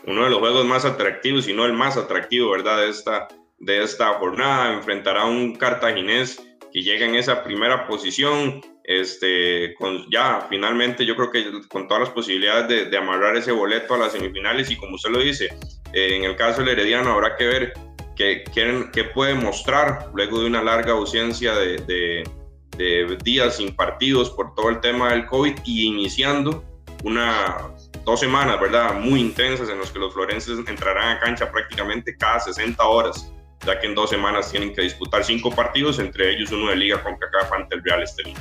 Uno 0.05 0.25
de 0.25 0.31
los 0.31 0.41
juegos 0.41 0.67
más 0.67 0.85
atractivos, 0.85 1.47
y 1.47 1.55
no 1.55 1.65
el 1.65 1.75
más 1.75 1.97
atractivo, 1.97 2.51
¿verdad? 2.51 2.79
De 2.79 2.89
esta, 2.89 3.29
de 3.61 3.85
esta 3.85 4.15
jornada, 4.15 4.73
enfrentará 4.73 5.23
a 5.23 5.27
un 5.27 5.55
cartaginés 5.55 6.45
que 6.73 6.83
llega 6.83 7.07
en 7.07 7.15
esa 7.15 7.43
primera 7.43 7.87
posición, 7.87 8.61
este, 8.85 9.75
con, 9.75 10.09
ya 10.11 10.47
finalmente 10.49 11.05
yo 11.05 11.17
creo 11.17 11.31
que 11.31 11.69
con 11.69 11.87
todas 11.87 12.05
las 12.05 12.11
posibilidades 12.11 12.91
de, 12.91 12.97
amarrar 12.97 13.37
ese 13.37 13.53
boleto 13.53 13.95
a 13.95 13.99
las 13.99 14.13
semifinales 14.13 14.71
y 14.71 14.77
como 14.77 14.95
usted 14.95 15.11
lo 15.11 15.21
dice, 15.21 15.49
eh, 15.93 16.17
en 16.17 16.25
el 16.25 16.37
caso 16.37 16.61
del 16.61 16.71
Herediano 16.71 17.13
habrá 17.13 17.37
que 17.37 17.47
ver 17.47 17.73
qué, 18.17 18.45
qué, 18.93 19.05
puede 19.05 19.35
mostrar 19.35 20.11
luego 20.15 20.41
de 20.41 20.47
una 20.47 20.63
larga 20.63 20.93
ausencia 20.93 21.55
de, 21.55 21.79
de, 21.79 22.29
de, 22.77 23.19
días 23.23 23.57
sin 23.57 23.75
partidos 23.75 24.31
por 24.31 24.55
todo 24.55 24.69
el 24.69 24.81
tema 24.81 25.13
del 25.13 25.27
COVID 25.27 25.55
y 25.65 25.87
iniciando 25.87 26.65
una 27.05 27.71
dos 28.05 28.21
semanas, 28.21 28.61
¿verdad? 28.61 28.95
Muy 28.95 29.21
intensas 29.21 29.69
en 29.69 29.79
las 29.79 29.91
que 29.91 29.99
los 29.99 30.13
florenses 30.13 30.59
entrarán 30.67 31.17
a 31.17 31.21
cancha 31.21 31.51
prácticamente 31.51 32.17
cada 32.17 32.41
60 32.41 32.85
horas 32.85 33.33
ya 33.67 33.79
que 33.79 33.87
en 33.87 33.95
dos 33.95 34.11
semanas 34.11 34.51
tienen 34.51 34.75
que 34.75 34.83
disputar 34.83 35.25
cinco 35.25 35.51
partidos, 35.51 35.99
entre 35.99 36.31
ellos 36.31 36.51
uno 36.53 36.71
de 36.71 36.77
Liga 36.77 37.03
con 37.03 37.17
CACAF 37.17 37.53
ante 37.53 37.77
el 37.77 37.83
Real 37.85 38.03
Estelí. 38.03 38.35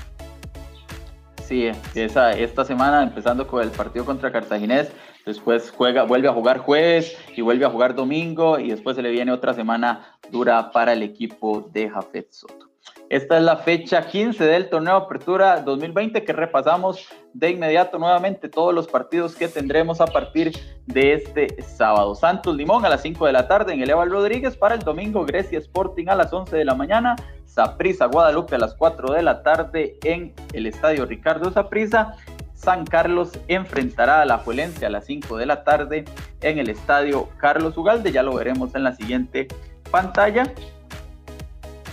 Sí, 1.46 1.72
esta 1.96 2.64
semana 2.64 3.02
empezando 3.02 3.48
con 3.48 3.64
el 3.64 3.72
partido 3.72 4.06
contra 4.06 4.32
Cartaginés, 4.32 4.92
después 5.26 5.72
juega, 5.76 6.04
vuelve 6.04 6.28
a 6.28 6.34
jugar 6.34 6.60
jueves 6.60 7.18
y 7.36 7.42
vuelve 7.42 7.66
a 7.66 7.70
jugar 7.70 7.96
domingo 7.96 8.60
y 8.60 8.70
después 8.70 8.96
se 8.96 9.02
le 9.02 9.10
viene 9.10 9.32
otra 9.32 9.56
semana 9.56 10.20
dura 10.30 10.72
para 10.72 10.94
el 10.94 11.02
equipo 11.02 11.68
de 11.74 11.90
Jafet 11.90 12.32
Soto. 12.32 12.69
Esta 13.10 13.38
es 13.38 13.44
la 13.44 13.58
fecha 13.58 14.06
15 14.06 14.44
del 14.44 14.70
torneo 14.70 14.96
Apertura 14.96 15.62
2020 15.62 16.24
que 16.24 16.32
repasamos 16.32 17.08
de 17.34 17.50
inmediato 17.50 17.98
nuevamente 17.98 18.50
todos 18.50 18.72
los 18.74 18.88
partidos 18.88 19.36
que 19.36 19.48
tendremos 19.48 20.00
a 20.00 20.06
partir 20.06 20.52
de 20.86 21.14
este 21.14 21.60
sábado. 21.64 22.14
Santos 22.14 22.56
Limón 22.56 22.86
a 22.86 22.90
las 22.90 23.02
5 23.02 23.26
de 23.26 23.34
la 23.34 23.48
tarde 23.48 23.74
en 23.74 23.82
el 23.82 23.90
Eval 23.90 24.12
Rodríguez 24.12 24.56
para 24.56 24.76
el 24.76 24.82
domingo 24.82 25.26
Grecia 25.26 25.58
Sporting 25.58 26.08
a 26.08 26.16
las 26.16 26.32
11 26.32 26.56
de 26.56 26.66
la 26.66 26.76
mañana, 26.76 27.16
Saprisa 27.46 28.06
Guadalupe 28.06 28.56
a 28.56 28.60
las 28.60 28.76
4 28.76 29.14
de 29.14 29.24
la 29.24 29.42
tarde 29.42 29.98
en 30.04 30.34
el 30.54 30.68
Estadio 30.68 31.08
Ricardo 31.08 31.52
Saprisa. 31.52 32.14
San 32.54 32.86
Carlos 32.86 33.32
enfrentará 33.48 34.22
a 34.22 34.26
la 34.26 34.38
Juelense 34.38 34.86
a 34.86 34.90
las 34.90 35.06
5 35.06 35.38
de 35.38 35.46
la 35.48 35.64
tarde 35.64 36.06
en 36.42 36.60
el 36.60 36.70
Estadio 36.70 37.30
Carlos 37.38 37.76
Ugalde, 37.76 38.12
ya 38.12 38.22
lo 38.22 38.36
veremos 38.36 38.76
en 38.76 38.84
la 38.84 38.94
siguiente 38.94 39.48
pantalla. 39.90 40.44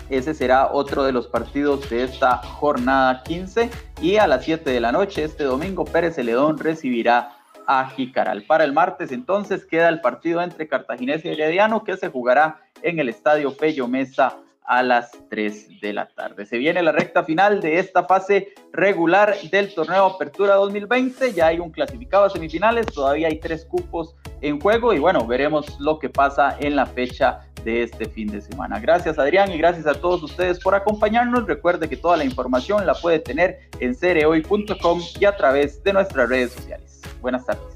Ese 0.08 0.34
será 0.34 0.70
otro 0.72 1.04
de 1.04 1.12
los 1.12 1.26
partidos 1.26 1.88
de 1.90 2.04
esta 2.04 2.38
jornada 2.38 3.22
15. 3.24 3.70
Y 4.00 4.16
a 4.16 4.26
las 4.26 4.44
7 4.44 4.70
de 4.70 4.80
la 4.80 4.92
noche, 4.92 5.24
este 5.24 5.44
domingo, 5.44 5.84
Pérez 5.84 6.14
Celedón 6.14 6.58
recibirá 6.58 7.36
a 7.66 7.88
Jicaral. 7.90 8.44
Para 8.44 8.64
el 8.64 8.72
martes, 8.72 9.10
entonces, 9.10 9.66
queda 9.66 9.88
el 9.88 10.00
partido 10.00 10.40
entre 10.42 10.68
Cartaginés 10.68 11.24
y 11.24 11.28
Herediano 11.28 11.82
que 11.84 11.96
se 11.96 12.08
jugará 12.08 12.60
en 12.82 12.98
el 13.00 13.08
Estadio 13.08 13.56
Pello 13.56 13.88
Mesa 13.88 14.36
a 14.66 14.82
las 14.82 15.12
3 15.30 15.80
de 15.80 15.92
la 15.92 16.08
tarde. 16.08 16.44
Se 16.44 16.58
viene 16.58 16.82
la 16.82 16.92
recta 16.92 17.24
final 17.24 17.60
de 17.60 17.78
esta 17.78 18.04
fase 18.04 18.52
regular 18.72 19.36
del 19.50 19.72
torneo 19.72 20.06
Apertura 20.06 20.54
2020. 20.56 21.32
Ya 21.32 21.48
hay 21.48 21.60
un 21.60 21.70
clasificado 21.70 22.24
a 22.24 22.30
semifinales, 22.30 22.86
todavía 22.86 23.28
hay 23.28 23.38
tres 23.38 23.64
cupos 23.64 24.16
en 24.40 24.60
juego 24.60 24.92
y 24.92 24.98
bueno, 24.98 25.26
veremos 25.26 25.78
lo 25.80 25.98
que 25.98 26.08
pasa 26.08 26.56
en 26.58 26.76
la 26.76 26.86
fecha 26.86 27.45
de 27.66 27.82
este 27.82 28.08
fin 28.08 28.28
de 28.28 28.40
semana. 28.40 28.78
Gracias 28.78 29.18
Adrián 29.18 29.50
y 29.50 29.58
gracias 29.58 29.86
a 29.86 29.94
todos 29.94 30.22
ustedes 30.22 30.60
por 30.60 30.74
acompañarnos. 30.74 31.46
Recuerde 31.46 31.88
que 31.88 31.96
toda 31.96 32.16
la 32.16 32.24
información 32.24 32.86
la 32.86 32.94
puede 32.94 33.18
tener 33.18 33.58
en 33.80 33.94
cereoy.com 33.94 35.02
y 35.20 35.24
a 35.24 35.36
través 35.36 35.82
de 35.82 35.92
nuestras 35.92 36.28
redes 36.28 36.52
sociales. 36.52 37.02
Buenas 37.20 37.44
tardes. 37.44 37.75